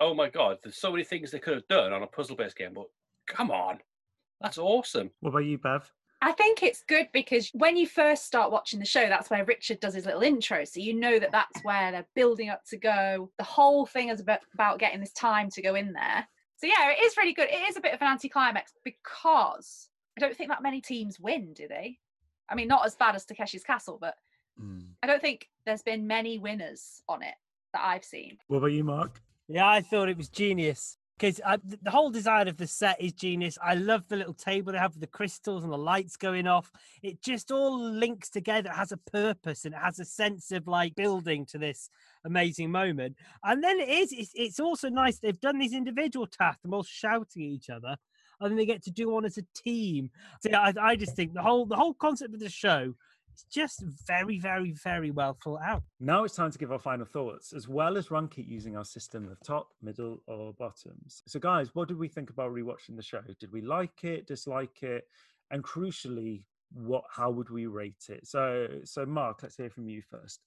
[0.00, 2.56] Oh my god, there's so many things they could have done on a puzzle based
[2.56, 2.86] game, but
[3.28, 3.78] come on.
[4.40, 5.10] That's awesome.
[5.20, 5.90] What about you, Bev?
[6.20, 9.80] I think it's good because when you first start watching the show, that's where Richard
[9.80, 10.64] does his little intro.
[10.64, 13.30] So you know that that's where they're building up to go.
[13.38, 16.26] The whole thing is about, about getting this time to go in there.
[16.58, 17.48] So yeah, it is really good.
[17.50, 21.54] It is a bit of an anticlimax because I don't think that many teams win,
[21.54, 21.98] do they?
[22.48, 24.14] I mean, not as bad as Takeshi's Castle, but
[24.56, 24.80] hmm.
[25.02, 27.34] I don't think there's been many winners on it
[27.72, 28.38] that I've seen.
[28.46, 29.20] What about you, Mark?
[29.52, 33.12] Yeah, I thought it was genius because uh, the whole design of the set is
[33.12, 33.58] genius.
[33.62, 36.72] I love the little table they have with the crystals and the lights going off.
[37.02, 38.70] It just all links together.
[38.70, 41.90] It has a purpose and it has a sense of like building to this
[42.24, 43.16] amazing moment.
[43.44, 45.18] And then it is, it's, it's also nice.
[45.18, 47.96] They've done these individual tasks, they're all shouting at each other.
[48.40, 50.10] And then they get to do one as a team.
[50.40, 52.94] So I, I just think the whole the whole concept of the show
[53.32, 55.82] it's just very, very, very well thought out.
[56.00, 58.84] Now it's time to give our final thoughts, as well as rank it using our
[58.84, 61.22] system of top, middle, or bottoms.
[61.26, 63.22] So, guys, what did we think about rewatching the show?
[63.40, 65.06] Did we like it, dislike it,
[65.50, 67.04] and crucially, what?
[67.10, 68.26] How would we rate it?
[68.26, 70.40] So, so Mark, let's hear from you first.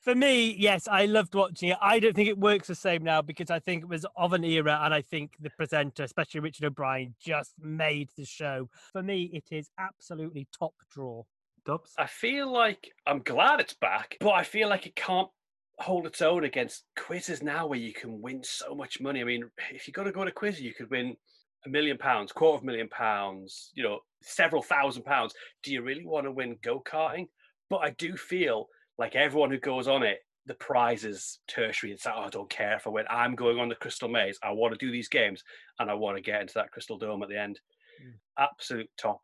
[0.00, 1.78] For me, yes, I loved watching it.
[1.80, 4.42] I don't think it works the same now because I think it was of an
[4.42, 8.68] era, and I think the presenter, especially Richard O'Brien, just made the show.
[8.92, 11.22] For me, it is absolutely top draw.
[11.64, 11.92] Dobbs?
[11.98, 15.28] I feel like I'm glad it's back, but I feel like it can't
[15.78, 19.20] hold its own against quizzes now where you can win so much money.
[19.20, 21.16] I mean, if you got to go to a quiz, you could win
[21.66, 25.34] a million pounds, quarter of a million pounds, you know, several thousand pounds.
[25.62, 27.28] Do you really want to win go karting?
[27.70, 31.92] But I do feel like everyone who goes on it, the prize is tertiary.
[31.92, 33.04] It's like, oh, I don't care if I win.
[33.08, 34.38] I'm going on the Crystal Maze.
[34.42, 35.42] I want to do these games
[35.78, 37.60] and I want to get into that Crystal Dome at the end.
[38.04, 38.14] Mm.
[38.38, 39.20] Absolute top.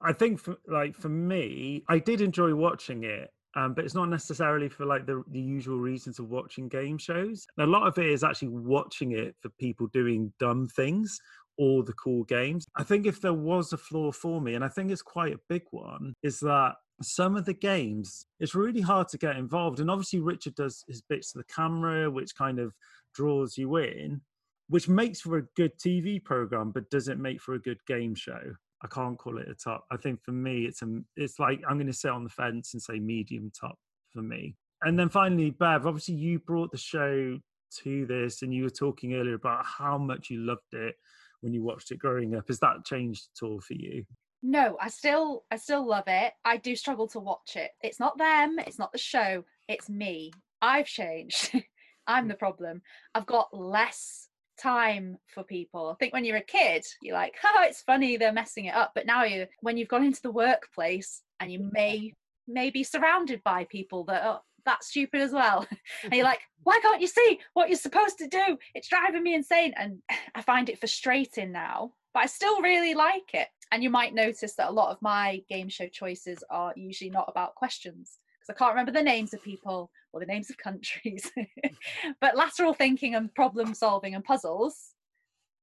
[0.00, 3.30] I think for like for me, I did enjoy watching it.
[3.54, 7.46] Um, but it's not necessarily for like the, the usual reasons of watching game shows.
[7.58, 11.18] a lot of it is actually watching it for people doing dumb things
[11.56, 12.66] or the cool games.
[12.76, 15.40] I think if there was a flaw for me, and I think it's quite a
[15.48, 19.80] big one, is that some of the games it's really hard to get involved.
[19.80, 22.74] And obviously, Richard does his bits to the camera, which kind of
[23.14, 24.20] draws you in,
[24.68, 28.54] which makes for a good TV program, but doesn't make for a good game show.
[28.82, 29.84] I can't call it a top.
[29.90, 32.74] I think for me, it's a, it's like I'm going to sit on the fence
[32.74, 33.78] and say medium top
[34.12, 34.56] for me.
[34.82, 37.38] And then finally, Bev, obviously you brought the show
[37.82, 40.94] to this, and you were talking earlier about how much you loved it
[41.40, 42.48] when you watched it growing up.
[42.48, 44.04] Has that changed at all for you?
[44.42, 46.32] No, I still I still love it.
[46.44, 47.70] I do struggle to watch it.
[47.82, 50.32] It's not them, it's not the show, it's me.
[50.60, 51.52] I've changed.
[52.06, 52.28] I'm mm.
[52.28, 52.82] the problem.
[53.14, 55.90] I've got less time for people.
[55.90, 58.92] I think when you're a kid, you're like, oh, it's funny they're messing it up.
[58.94, 62.14] But now you, when you've gone into the workplace and you may
[62.48, 65.66] may be surrounded by people that are that stupid as well,
[66.04, 68.58] and you're like, why can't you see what you're supposed to do?
[68.74, 69.98] It's driving me insane, and
[70.34, 71.92] I find it frustrating now.
[72.14, 73.48] But I still really like it.
[73.72, 77.28] And you might notice that a lot of my game show choices are usually not
[77.28, 81.30] about questions because I can't remember the names of people or the names of countries.
[82.20, 84.94] but lateral thinking and problem solving and puzzles,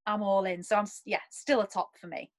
[0.06, 0.64] I'm all in.
[0.64, 2.32] So I'm yeah, still a top for me.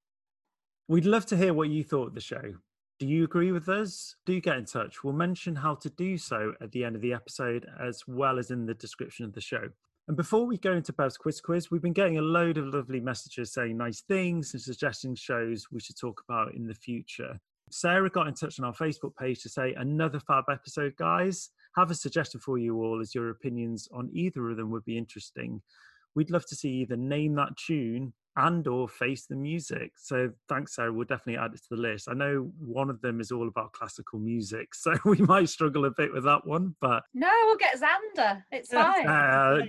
[0.87, 2.53] We'd love to hear what you thought of the show.
[2.99, 4.15] Do you agree with us?
[4.25, 5.03] Do get in touch.
[5.03, 8.51] We'll mention how to do so at the end of the episode as well as
[8.51, 9.69] in the description of the show.
[10.07, 12.99] And before we go into Bev's quiz quiz, we've been getting a load of lovely
[12.99, 17.39] messages saying nice things and suggesting shows we should talk about in the future.
[17.71, 21.49] Sarah got in touch on our Facebook page to say, another fab episode, guys.
[21.75, 24.97] Have a suggestion for you all as your opinions on either of them would be
[24.97, 25.61] interesting.
[26.15, 29.93] We'd love to see either name that tune and or face the music.
[29.97, 30.91] So thanks, Sarah.
[30.91, 32.07] We'll definitely add it to the list.
[32.09, 35.91] I know one of them is all about classical music, so we might struggle a
[35.91, 36.75] bit with that one.
[36.81, 38.43] But no, we'll get Xander.
[38.51, 39.07] It's fine.
[39.07, 39.61] Uh,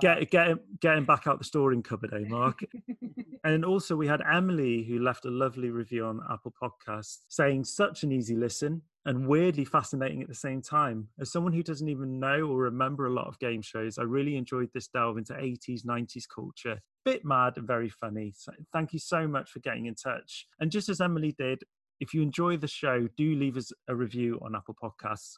[0.00, 2.60] get get him, get him back out the storing cupboard, eh, Mark?
[3.44, 8.02] and also we had Emily who left a lovely review on Apple Podcasts saying such
[8.02, 11.08] an easy listen and weirdly fascinating at the same time.
[11.18, 14.36] As someone who doesn't even know or remember a lot of game shows, I really
[14.36, 16.80] enjoyed this delve into 80s, 90s culture.
[17.04, 18.32] Bit mad and very funny.
[18.36, 20.46] So thank you so much for getting in touch.
[20.60, 21.62] And just as Emily did,
[22.00, 25.36] if you enjoy the show, do leave us a review on Apple Podcasts.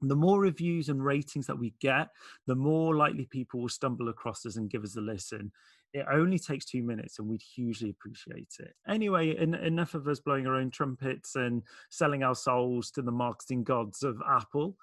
[0.00, 2.08] The more reviews and ratings that we get,
[2.46, 5.50] the more likely people will stumble across us and give us a listen.
[5.92, 8.74] It only takes two minutes and we'd hugely appreciate it.
[8.88, 13.12] Anyway, en- enough of us blowing our own trumpets and selling our souls to the
[13.12, 14.76] marketing gods of Apple.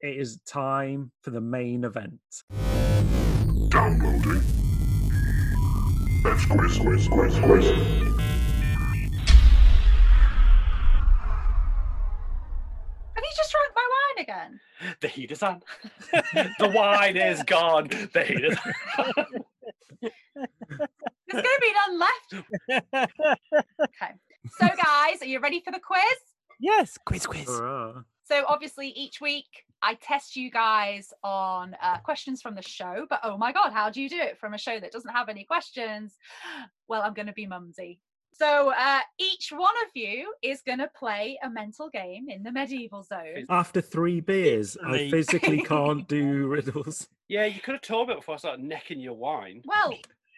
[0.00, 2.20] It is time for the main event.
[3.68, 4.67] Downloading.
[6.28, 7.64] Let's quiz, quiz, quiz, quiz.
[7.64, 7.74] Have
[13.16, 14.60] you just drank my wine again?
[15.00, 15.62] The heat is on.
[16.12, 17.88] the wine is gone.
[18.12, 18.58] The heat is
[18.98, 19.12] on.
[20.02, 20.12] There's
[21.32, 22.34] going to be none left.
[23.80, 24.12] okay.
[24.60, 26.02] So, guys, are you ready for the quiz?
[26.60, 27.46] Yes, quiz, quiz.
[27.46, 28.02] Hurrah.
[28.24, 33.20] So, obviously, each week I test you guys on uh, questions from the show, but
[33.22, 35.44] oh my god, how do you do it from a show that doesn't have any
[35.44, 36.16] questions?
[36.88, 38.00] Well, I'm going to be mumsy.
[38.32, 42.50] So uh, each one of you is going to play a mental game in the
[42.50, 43.44] medieval zone.
[43.50, 45.10] After three beers, I Physically.
[45.10, 47.08] physically can't do riddles.
[47.28, 49.60] Yeah, you could have told me before I started necking your wine.
[49.66, 49.92] Well,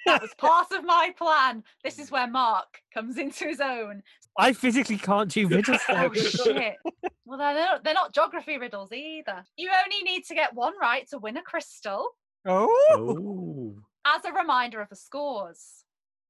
[0.06, 1.62] that was part of my plan.
[1.84, 4.02] This is where Mark comes into his own.
[4.38, 5.80] I physically can't do riddles.
[5.88, 6.76] Oh shit!
[7.26, 9.44] Well, they're not, they're not geography riddles either.
[9.56, 12.08] You only need to get one right to win a crystal.
[12.46, 12.86] Oh.
[12.90, 13.74] Oh.
[14.06, 15.84] As a reminder of the scores.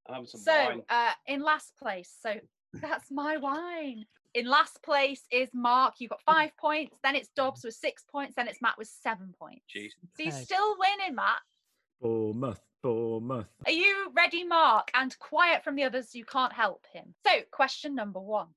[0.08, 2.34] I'm having some So, uh, in last place, so
[2.74, 4.06] that's my wine.
[4.34, 5.94] In last place is Mark.
[5.98, 6.96] You've got five points.
[7.02, 8.34] Then it's Dobbs with six points.
[8.36, 9.62] Then it's Matt with seven points.
[9.74, 9.90] Jeez.
[10.16, 11.40] So you're still winning, Matt.
[12.00, 13.48] Bournemouth, Bournemouth.
[13.66, 14.90] Are you ready, Mark?
[14.94, 17.14] And quiet from the others, you can't help him.
[17.26, 18.48] So, question number one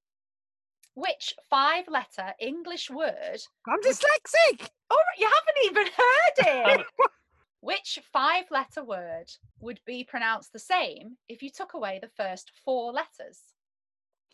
[0.96, 3.40] Which five letter English word?
[3.68, 4.70] I'm dyslexic.
[4.90, 6.86] Oh, you haven't even heard it.
[7.62, 9.32] Which five letter word
[9.62, 13.40] would be pronounced the same if you took away the first four letters?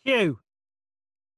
[0.04, 0.40] Q.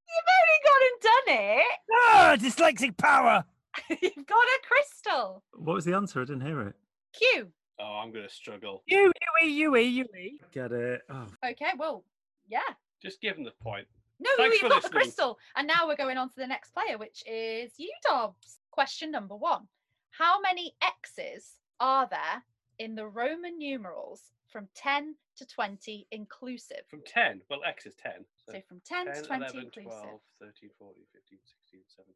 [0.08, 1.78] You've only gone and done it.
[1.92, 3.44] Ah, dyslexic power.
[3.88, 5.42] You've got a crystal.
[5.52, 6.20] What was the answer?
[6.22, 6.74] I didn't hear it.
[7.12, 7.52] Q.
[7.82, 8.82] Oh, I'm going to struggle.
[8.86, 8.96] U,
[9.42, 10.40] U, E, U, E, U, E.
[10.52, 11.02] Get it.
[11.10, 12.04] Oh, Okay, well,
[12.48, 12.60] yeah.
[13.02, 13.86] Just give him the point.
[14.20, 15.38] No, Thanks you've for got the crystal.
[15.56, 18.60] And now we're going on to the next player, which is you, Dobbs.
[18.70, 19.66] Question number one
[20.10, 22.44] How many X's are there
[22.78, 26.82] in the Roman numerals from 10 to 20 inclusive?
[26.88, 28.12] From 10, well, X is 10.
[28.48, 30.02] So from 10 to 20 11, inclusive.
[30.02, 32.14] 12, 13, 14, 15, 16, 17,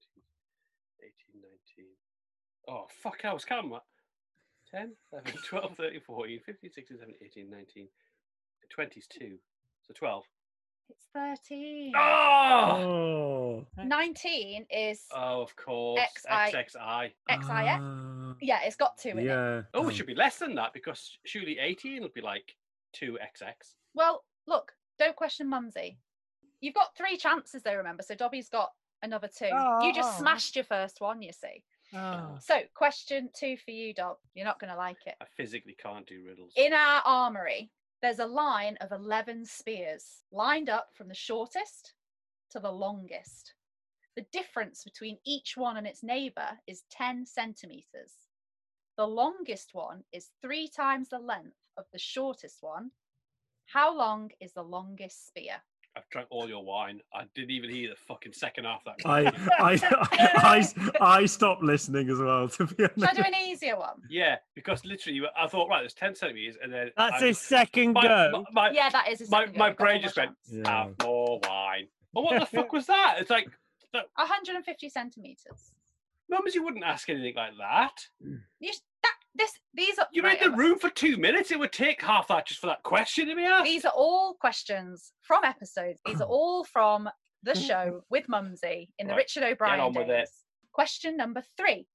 [1.03, 1.87] 18, 19.
[2.69, 3.83] Oh, fuck, I was counting that.
[4.71, 7.89] 10, 11, 12, 13, 14, 15, 16, 17, 18, 19.
[8.71, 9.39] 20 is 2.
[9.87, 10.25] So 12.
[10.89, 11.93] It's 13.
[11.97, 13.65] Oh!
[13.77, 13.85] oh.
[13.85, 16.01] 19 is Oh, of course.
[16.17, 16.29] XI.
[16.57, 17.13] XXI.
[17.31, 17.79] XIF.
[17.81, 18.35] Ah.
[18.41, 19.25] Yeah, it's got two in it.
[19.25, 19.63] Yeah.
[19.75, 22.55] Oh, it um, should be less than that because surely 18 would be like
[23.01, 23.19] 2XX.
[23.95, 25.99] Well, look, don't question Mumsy.
[26.61, 28.03] You've got three chances, though, remember?
[28.03, 28.71] So Dobby's got
[29.03, 29.47] another two.
[29.47, 30.19] You just Oh.
[30.21, 31.63] smashed your first one, you see.
[31.95, 32.39] Oh.
[32.41, 34.17] So, question two for you, Dob.
[34.35, 35.15] You're not going to like it.
[35.21, 36.53] I physically can't do riddles.
[36.57, 37.71] In our armory,
[38.03, 41.95] there's a line of 11 spears lined up from the shortest
[42.51, 43.55] to the longest.
[44.17, 48.13] The difference between each one and its neighbour is 10 centimetres.
[48.97, 52.91] The longest one is three times the length of the shortest one.
[53.67, 55.63] How long is the longest spear?
[55.97, 57.01] I've drank all your wine.
[57.15, 59.09] I didn't even hear the fucking second half of that.
[59.09, 60.63] I, I,
[61.01, 63.29] I, I stopped listening as well, to be Should I do honest.
[63.29, 64.03] an easier one?
[64.11, 66.91] Yeah, because literally, I thought, right, there's 10 centimeters, and then.
[66.97, 68.45] That's I, his second my, go.
[68.53, 69.77] My, Yeah, that is a my, second my go.
[69.77, 70.67] Brain just went, chance.
[70.67, 70.85] Yeah.
[70.85, 71.89] have more wine.
[72.13, 73.17] Well, what the fuck was that?
[73.21, 73.49] It's like,
[73.93, 75.73] 150 centimetres.
[76.29, 77.93] mums, you wouldn't ask anything like that.
[78.21, 78.39] You,
[78.71, 78.81] that,
[79.37, 81.51] this, these are You right, made the room for two minutes.
[81.51, 83.65] It would take half that just for that question to be asked.
[83.65, 86.01] These are all questions from episodes.
[86.05, 87.09] These are all from
[87.43, 87.63] the mm-hmm.
[87.63, 90.09] show with Mumsy in the Right, Richard O'Brien on with it.
[90.09, 90.31] days.
[90.73, 91.87] Question number three.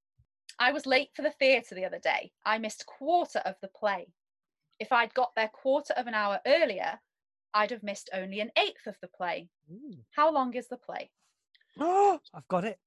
[0.59, 2.31] I was late for the theatre the other day.
[2.45, 4.07] I missed quarter of the play.
[4.79, 6.99] If I'd got there quarter of an hour earlier,
[7.53, 9.49] I'd have missed only an eighth of the play.
[10.15, 11.11] How long is the play?
[11.79, 12.79] Oh, I've got it.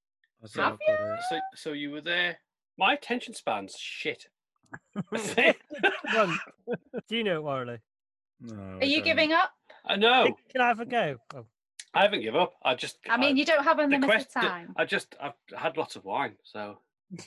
[0.43, 1.21] I Have I've got it.
[1.31, 2.39] So, so you were there.
[2.79, 4.27] My attention span's shit.
[6.15, 6.39] Run.
[7.09, 7.79] Do you know it, Warley?
[8.41, 9.51] No, Are you giving up?
[9.87, 10.37] I know.
[10.51, 11.17] Can I have a go?
[11.35, 11.47] Oh.
[11.95, 12.55] I haven't given up.
[12.65, 12.99] I just.
[13.09, 14.75] I mean, you don't have the unlimited quest- the- time.
[14.77, 15.15] I just.
[15.21, 16.79] I've had lots of wine, so.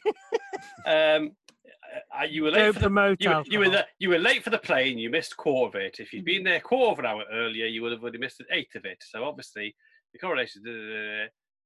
[0.85, 1.31] um,
[2.19, 2.85] uh, you were late Don't for the.
[2.85, 4.97] promote You, were- you were the, You were late for the plane.
[4.97, 5.99] You missed quarter of it.
[5.99, 8.47] If you'd been there quarter of an hour earlier, you would have only missed an
[8.51, 9.01] eighth of it.
[9.09, 9.73] So obviously,
[10.13, 10.63] the correlation.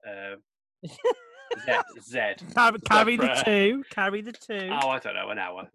[0.08, 0.36] Uh,
[1.66, 1.72] Z.
[2.02, 2.20] Z.
[2.56, 3.84] Carry, carry the two.
[3.90, 4.70] Carry the two.
[4.72, 5.70] Oh, I don't know, an hour.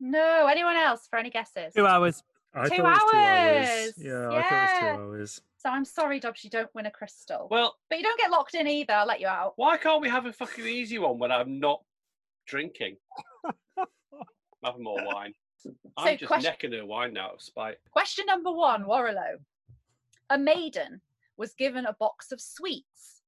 [0.00, 1.72] No, anyone else for any guesses?
[1.74, 2.22] Two hours.
[2.54, 3.68] I Two thought it was two hours.
[3.68, 3.94] hours.
[3.98, 5.40] Yeah, I thought it was two hours.
[5.58, 7.48] So I'm sorry, Dobbs, you don't win a crystal.
[7.50, 8.92] Well, but you don't get locked in either.
[8.92, 9.54] I'll let you out.
[9.56, 11.82] why can't we have a fucking easy one when I'm not
[12.46, 12.96] drinking?
[13.78, 13.86] I'm
[14.62, 15.32] having more wine.
[15.96, 17.76] I'm So just question- necking her wine now out of spite.
[17.90, 19.38] Question number one, Warrilow.
[20.30, 21.00] A maiden
[21.36, 23.22] was given a box of sweets.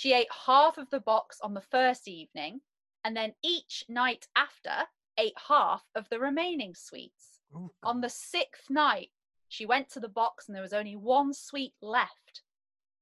[0.00, 2.62] She ate half of the box on the first evening,
[3.04, 4.86] and then each night after
[5.18, 7.40] ate half of the remaining sweets.
[7.82, 9.10] On the sixth night,
[9.48, 12.40] she went to the box and there was only one sweet left.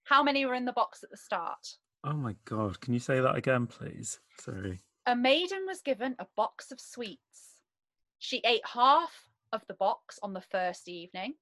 [0.02, 1.76] How many were in the box at the start?
[2.02, 4.18] Oh my god, can you say that again, please?
[4.40, 4.80] Sorry.
[5.06, 7.62] A maiden was given a box of sweets.
[8.18, 9.12] She ate half
[9.52, 11.34] of the box on the first evening,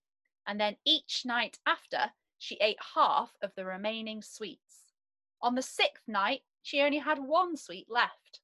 [0.47, 4.86] and then each night after, she ate half of the remaining sweets.
[5.47, 8.41] On the sixth night, she only had one sweet left.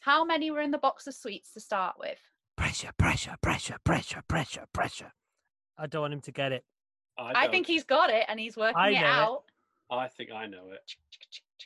[0.00, 2.18] How many were in the box of sweets to start with?
[2.54, 5.14] Pressure, pressure, pressure, pressure, pressure, pressure.
[5.78, 6.62] I don't want him to get it.
[7.16, 9.04] I, think he's got it and he's working I it know it.
[9.06, 9.42] out.
[9.90, 10.80] I think I know it.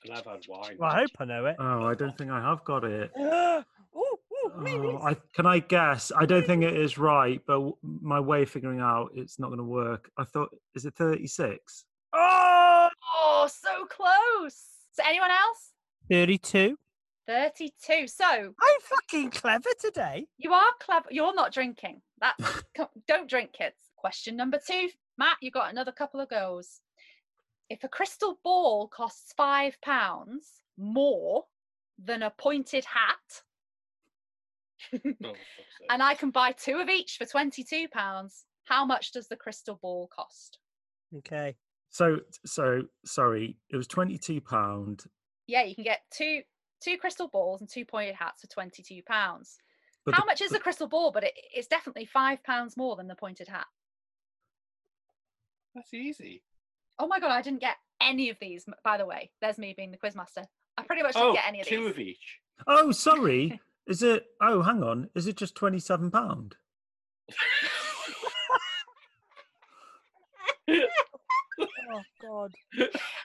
[0.04, 0.76] And I've had wine.
[0.78, 1.56] Well, I hope I know it.
[1.58, 3.10] Oh, I don't think I have got it.
[3.18, 3.64] Ooh,
[3.96, 6.12] ooh, Oh, I, can I guess?
[6.16, 9.58] I don't think it is right, but my way of figuring out it's not going
[9.58, 10.08] to work.
[10.16, 11.84] I thought, is it 36?
[12.12, 12.67] Oh,
[13.30, 14.56] Oh, so close.
[14.92, 15.72] So anyone else?
[16.10, 16.78] 32.
[17.26, 18.06] 32.
[18.08, 20.26] So I'm fucking clever today.
[20.38, 21.08] you are clever.
[21.10, 22.00] You're not drinking.
[22.20, 23.76] That's co- don't drink, kids.
[23.96, 24.88] Question number two,
[25.18, 25.36] Matt.
[25.42, 26.80] You got another couple of goes.
[27.68, 31.44] If a crystal ball costs five pounds more
[32.02, 33.42] than a pointed hat,
[34.94, 35.34] Oh, for fuck's
[35.80, 35.88] sake.
[35.90, 39.78] and I can buy two of each for twenty-two pounds, how much does the crystal
[39.82, 40.58] ball cost?
[41.18, 41.56] Okay.
[41.90, 45.04] So, so sorry, it was 22 pound.
[45.46, 46.42] Yeah, you can get two
[46.80, 49.56] two crystal balls and two pointed hats for twenty-two pounds.
[50.04, 51.10] But How the- much is the crystal ball?
[51.10, 53.66] But it, it's definitely five pounds more than the pointed hat.
[55.74, 56.42] That's easy.
[56.98, 58.66] Oh my god, I didn't get any of these.
[58.84, 60.44] By the way, there's me being the quizmaster.
[60.76, 61.90] I pretty much Oh, didn't get any of two these.
[61.90, 62.38] of each.
[62.66, 63.60] Oh, sorry.
[63.86, 64.26] is it?
[64.40, 65.08] Oh, hang on.
[65.14, 66.56] Is it just 27 pound?
[71.60, 72.52] Oh, God.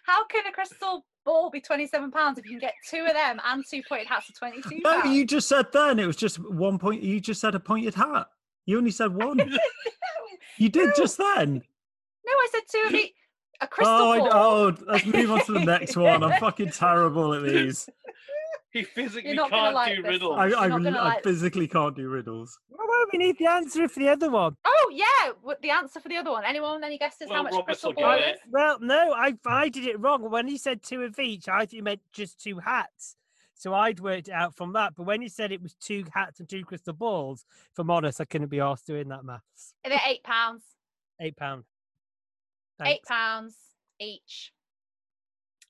[0.06, 3.40] How can a crystal ball be twenty-seven pounds if you can get two of them
[3.46, 5.16] and two pointed hats for twenty-two No, pounds?
[5.16, 7.02] you just said then it was just one point.
[7.04, 8.28] You just said a pointed hat.
[8.66, 9.40] You only said one.
[10.58, 11.56] you did just then.
[12.26, 13.14] No, I said two of each.
[13.62, 14.30] A crystal Oh, I, ball.
[14.34, 16.24] oh, let's move on to the next one.
[16.24, 17.88] I'm fucking terrible at these.
[18.74, 20.36] He physically not gonna can't like do this riddles.
[20.38, 21.34] I, You're I, not gonna I like this.
[21.34, 22.60] physically can't do riddles.
[22.70, 24.58] Well, well, we need the answer for the other one.
[24.66, 26.44] Oh yeah, what the answer for the other one?
[26.44, 26.84] Anyone?
[26.84, 28.42] Any guesses Well, how much a Roberts crystal will ball get is?
[28.50, 30.28] Well, no, I I did it wrong.
[30.30, 33.16] When he said two of each, I thought you meant just two hats.
[33.54, 34.94] So I'd worked it out from that.
[34.96, 38.20] But when you said it was two hats and two crystal balls, if I'm honest,
[38.20, 39.76] I couldn't be asked doing that maths.
[39.86, 40.64] They're eight pounds.
[41.22, 41.64] Eight pound.
[42.82, 43.08] Eight Thanks.
[43.08, 43.56] pounds
[44.00, 44.52] each.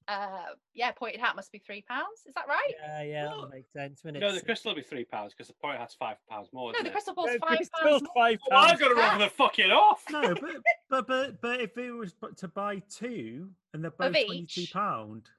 [0.08, 0.44] Uh,
[0.74, 2.22] yeah, pointed hat must be three pounds.
[2.28, 2.72] Is that right?
[2.82, 4.04] Yeah, yeah, Well, that makes sense.
[4.04, 6.72] When No, the crystal will be three pounds because the point has five pounds more.
[6.74, 6.92] No, the it?
[6.92, 8.04] crystal ball's five crystal's pounds.
[8.04, 8.12] more.
[8.16, 8.80] five Well, I've pounds.
[8.82, 10.04] got to rather fucking off.
[10.12, 10.52] No, but
[10.90, 14.46] but but but if it was bu- to buy two and they're both Of twenty
[14.46, 15.30] two pound.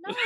[0.00, 0.14] No.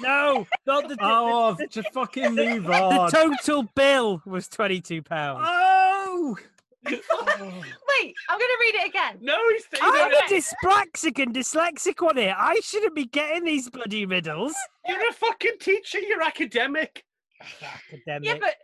[0.00, 0.96] No, not the.
[1.00, 3.06] Oh, just fucking move on.
[3.06, 5.44] the total bill was twenty two pounds.
[5.50, 5.77] Oh,
[6.86, 9.18] Wait, I'm gonna read it again.
[9.20, 12.36] No, he's you I'm know, a dyspraxic and dyslexic one here.
[12.38, 14.54] I shouldn't be getting these bloody riddles.
[14.86, 15.98] you're a fucking teacher.
[15.98, 17.04] You're academic.
[17.62, 18.24] Academic.
[18.28, 18.54] Yeah, but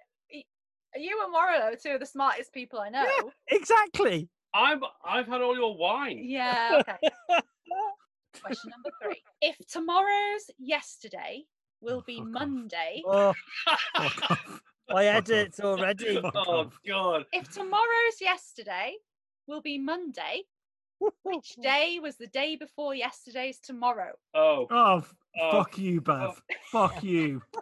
[0.97, 3.05] you and Warren are two of the smartest people I know.
[3.05, 4.28] Yeah, exactly.
[4.55, 4.81] I'm.
[5.05, 6.20] I've had all your wine.
[6.23, 6.82] Yeah.
[8.35, 8.43] Okay.
[8.43, 9.23] Question number three.
[9.41, 11.45] If tomorrow's yesterday
[11.81, 12.32] will oh, be fuck off.
[12.32, 13.32] Monday, Oh,
[13.65, 13.81] fuck
[14.31, 14.61] off.
[14.89, 16.20] I Fuck edit already.
[16.23, 16.70] Oh.
[16.86, 17.24] God.
[17.32, 18.94] if tomorrow's yesterday
[19.47, 20.43] will be Monday,
[21.23, 24.12] which day was the day before yesterday's tomorrow?
[24.35, 24.66] Oh.
[24.70, 26.16] Oh, f- Oh, fuck you, Bev.
[26.16, 26.36] Oh.
[26.70, 27.43] Fuck you.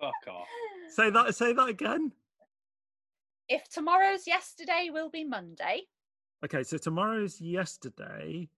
[0.00, 0.46] Fuck off.
[0.90, 1.34] Say that.
[1.34, 2.12] Say that again.
[3.48, 5.82] If tomorrow's yesterday will be Monday,
[6.44, 8.48] Okay, so tomorrow's yesterday.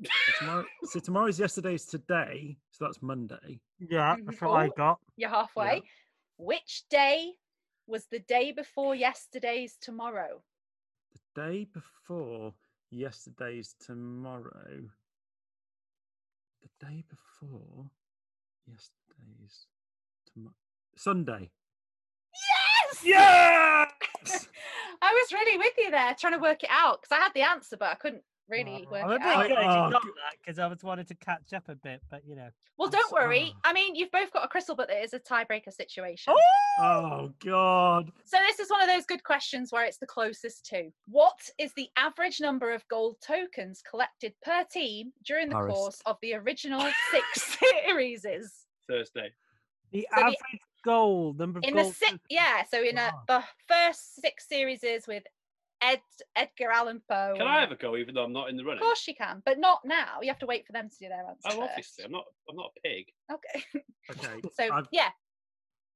[0.00, 2.56] So, tomorrow, so tomorrow's yesterday's today.
[2.70, 3.60] So that's Monday.
[3.78, 4.26] Yeah, mm-hmm.
[4.26, 4.72] that's what I Oh.
[4.76, 4.98] got.
[5.16, 5.82] you're halfway.
[6.38, 7.32] Which day
[7.86, 10.42] was the day before yesterday's tomorrow?
[11.34, 12.54] The day before
[12.90, 14.90] yesterday's tomorrow.
[16.62, 17.90] The day before
[18.66, 19.66] yesterday's
[20.32, 20.54] tomorrow.
[20.96, 21.50] Sunday.
[22.32, 23.04] Yes!
[23.04, 23.86] Yeah.
[25.02, 27.42] I was really with you there, trying to work it out because I had the
[27.42, 28.22] answer, but I couldn't
[28.52, 29.48] really uh, work I'm a it bit out.
[29.48, 32.36] glad you Oh, that because I was wanting to catch up a bit, but you
[32.36, 32.48] know.
[32.78, 33.52] Well, I'm don't so- worry.
[33.54, 33.60] oh.
[33.64, 36.34] I mean, you've both got a crystal, but it is a tiebreaker situation.
[36.34, 38.10] Oh oh God.
[38.24, 40.90] So this is one of those good questions where it's the closest to.
[41.08, 45.74] What is the average number of gold tokens collected per team during the Paris.
[45.74, 46.80] course of the original
[47.10, 48.24] six series?
[48.88, 49.32] Thursday.
[49.92, 50.36] The So the- average
[50.84, 51.96] goal number of In the goals.
[51.96, 52.64] six, yeah.
[52.70, 55.22] So in a, the first six series is with
[55.82, 56.00] Ed
[56.36, 57.34] Edgar Allan Poe.
[57.36, 58.78] Can I have a go, even though I'm not in the running?
[58.78, 60.20] Of course you can, but not now.
[60.22, 61.40] You have to wait for them to do their answer.
[61.46, 61.70] Oh, first.
[61.70, 62.24] obviously, I'm not.
[62.48, 63.06] I'm not a pig.
[63.32, 63.64] Okay.
[64.10, 64.40] Okay.
[64.54, 65.10] So I've- yeah,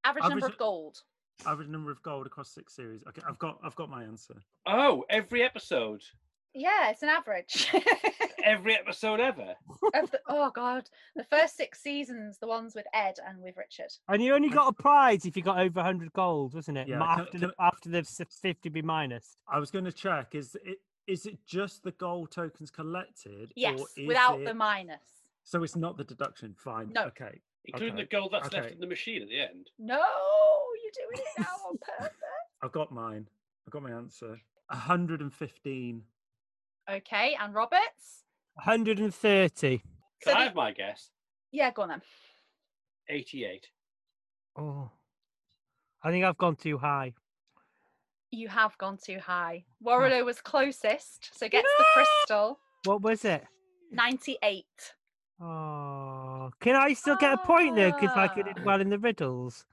[0.05, 0.97] average, number of gold.
[1.45, 3.03] average number of gold across six series.
[3.09, 4.37] Okay, I've got I've got my answer.
[4.67, 6.03] Oh, every episode,
[6.59, 7.71] Yeah, it's an average.
[8.45, 9.55] every episode ever.
[9.95, 13.93] of the, oh god, the first six seasons, the ones with Ed and with Richard.
[14.09, 16.89] And you only got a prize if you got over 100 gold, wasn't it?
[16.89, 19.37] Yeah, Ma- can- after can the after the 50 be minus.
[19.47, 20.35] I was going to check.
[20.35, 23.53] Is it is it just the gold tokens collected?
[23.55, 25.25] Yes, or is without it, the minus.
[25.45, 26.55] So it's not the deduction.
[26.57, 26.91] Fine.
[26.95, 27.03] No.
[27.05, 27.41] Okay.
[27.67, 28.63] Including okay, the gold that's okay.
[28.63, 29.69] left in the machine at the end.
[29.79, 30.01] No,
[30.83, 32.17] you're doing it now on purpose.
[32.63, 33.29] I've got mine.
[33.67, 34.41] I've got my answer.
[34.69, 36.03] 115.
[36.91, 38.25] Okay, and Roberts?
[38.55, 39.79] 130.
[39.79, 39.87] Can
[40.23, 41.11] So I the- have my guess?
[41.51, 42.03] Yeah, go on then.
[43.09, 43.69] 88.
[44.57, 44.91] Oh,
[46.03, 47.15] I think I've gone too high.
[48.31, 49.65] You have gone too high.
[49.83, 52.59] Warrilow was closest, so gets the crystal.
[52.85, 53.45] What was it?
[53.93, 54.65] 98.
[55.41, 57.93] Oh, can I still get a point though?
[57.93, 58.63] Because I did ah.
[58.65, 59.65] well in the riddles.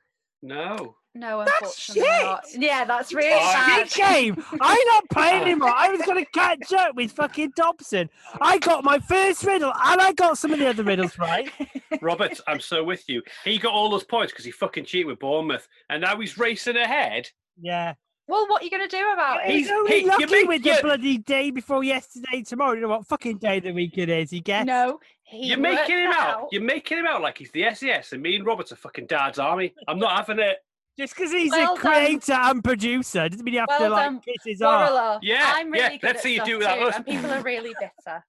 [0.41, 0.97] No.
[1.15, 1.51] No, That's
[1.89, 2.47] unfortunately not.
[2.49, 2.61] shit!
[2.61, 3.89] Yeah, that's really This bad.
[3.91, 4.45] shit game.
[4.59, 5.73] I'm not playing anymore.
[5.75, 8.09] I was going to catch up with fucking Dobson.
[8.41, 11.51] I got my first riddle and I got some of the other riddles right.
[12.01, 13.21] Robert, I'm so with you.
[13.45, 16.77] He got all those points because he fucking cheated with Bournemouth, and now he's racing
[16.77, 17.29] ahead.
[17.61, 17.93] Yeah.
[18.27, 19.51] Well, what are you going to do about it?
[19.51, 22.73] He's only he- you lucky make- with you- the bloody day before yesterday, tomorrow.
[22.73, 24.31] You know what fucking day of the week it is?
[24.31, 24.65] He gets.
[24.65, 26.47] No, he You're making him that out.
[26.51, 29.37] You're making him out like he's the SAS, and me and Robert are fucking dad's
[29.37, 29.75] army.
[29.87, 30.57] I'm not having it.
[30.97, 31.77] Just because he's Well a done.
[31.77, 34.89] creator and producer doesn't mean you have Well to like done, kiss his arm.
[34.91, 35.19] Warrilow.
[35.21, 36.77] Yeah, I'm really yeah, good let's at see you do that.
[36.79, 38.23] too, and people are really bitter.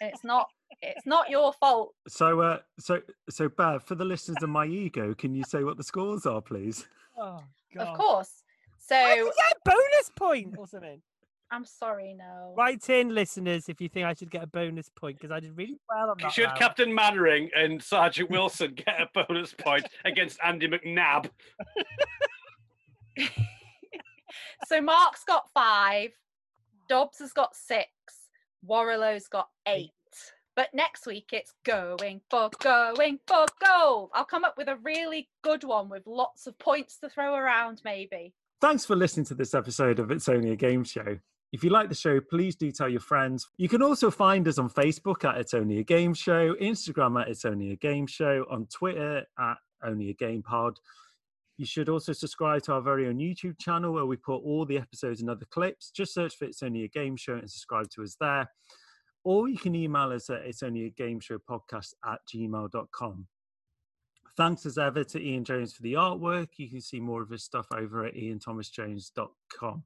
[0.00, 0.48] It's not.
[0.82, 1.94] It's not your fault.
[2.08, 5.76] So, uh, so, so, Bev, for the listeners of my ego, can you say what
[5.76, 6.86] the scores are, please?
[7.16, 7.40] Oh,
[7.74, 7.86] God.
[7.86, 8.42] Of course.
[8.78, 11.00] So Why get bonus point or something?
[11.50, 12.54] I'm sorry, no.
[12.56, 15.56] Write in, listeners, if you think I should get a bonus point because I did
[15.56, 16.32] really well on that.
[16.32, 16.58] Should round.
[16.58, 21.30] Captain Mainwaring and Sergeant Wilson get a bonus point against Andy McNab?
[24.66, 26.10] So Mark's got five,
[26.88, 27.88] Dobbs has got six,
[28.68, 29.90] Warrilow's got eight.
[30.56, 34.10] But next week it's going for going for gold.
[34.14, 37.82] I'll come up with a really good one with lots of points to throw around,
[37.84, 38.32] maybe.
[38.60, 41.18] Thanks for listening to this episode of It's Only a Game Show.
[41.56, 43.48] If you like the show, please do tell your friends.
[43.56, 47.28] You can also find us on Facebook at It's Only a Game Show, Instagram at
[47.28, 50.78] It's Only a Game Show, on Twitter at Only a Game Pod.
[51.56, 54.76] You should also subscribe to our very own YouTube channel where we put all the
[54.76, 55.90] episodes and other clips.
[55.90, 58.50] Just search for It's Only a Game Show and subscribe to us there.
[59.24, 63.26] Or you can email us at It's Only a Game Show podcast at gmail.com.
[64.36, 66.48] Thanks as ever to Ian Jones for the artwork.
[66.58, 69.84] You can see more of his stuff over at ianthomasjones.com.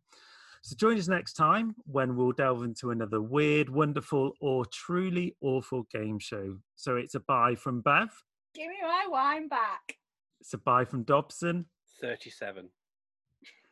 [0.62, 5.84] So join us next time when we'll delve into another weird, wonderful, or truly awful
[5.92, 6.58] game show.
[6.76, 8.10] So it's a bye from Bev,
[8.54, 9.96] Give me my wine back.
[10.40, 11.66] it's a bye from Dobson,
[12.00, 12.68] 37.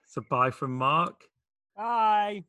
[0.05, 1.25] it's a bye from Mark.
[1.77, 2.45] Bye.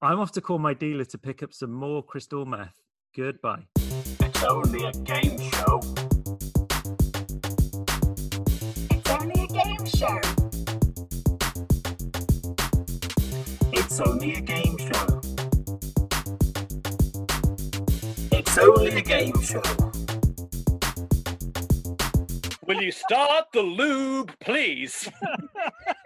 [0.00, 2.74] I'm off to call my dealer to pick up some more crystal meth.
[3.16, 3.66] Goodbye.
[3.76, 5.80] It's only a game show.
[8.90, 10.41] It's only a game show.
[13.92, 15.20] It's only a game show.
[18.32, 19.60] It's only a game show.
[22.66, 25.10] Will you start the lube, please?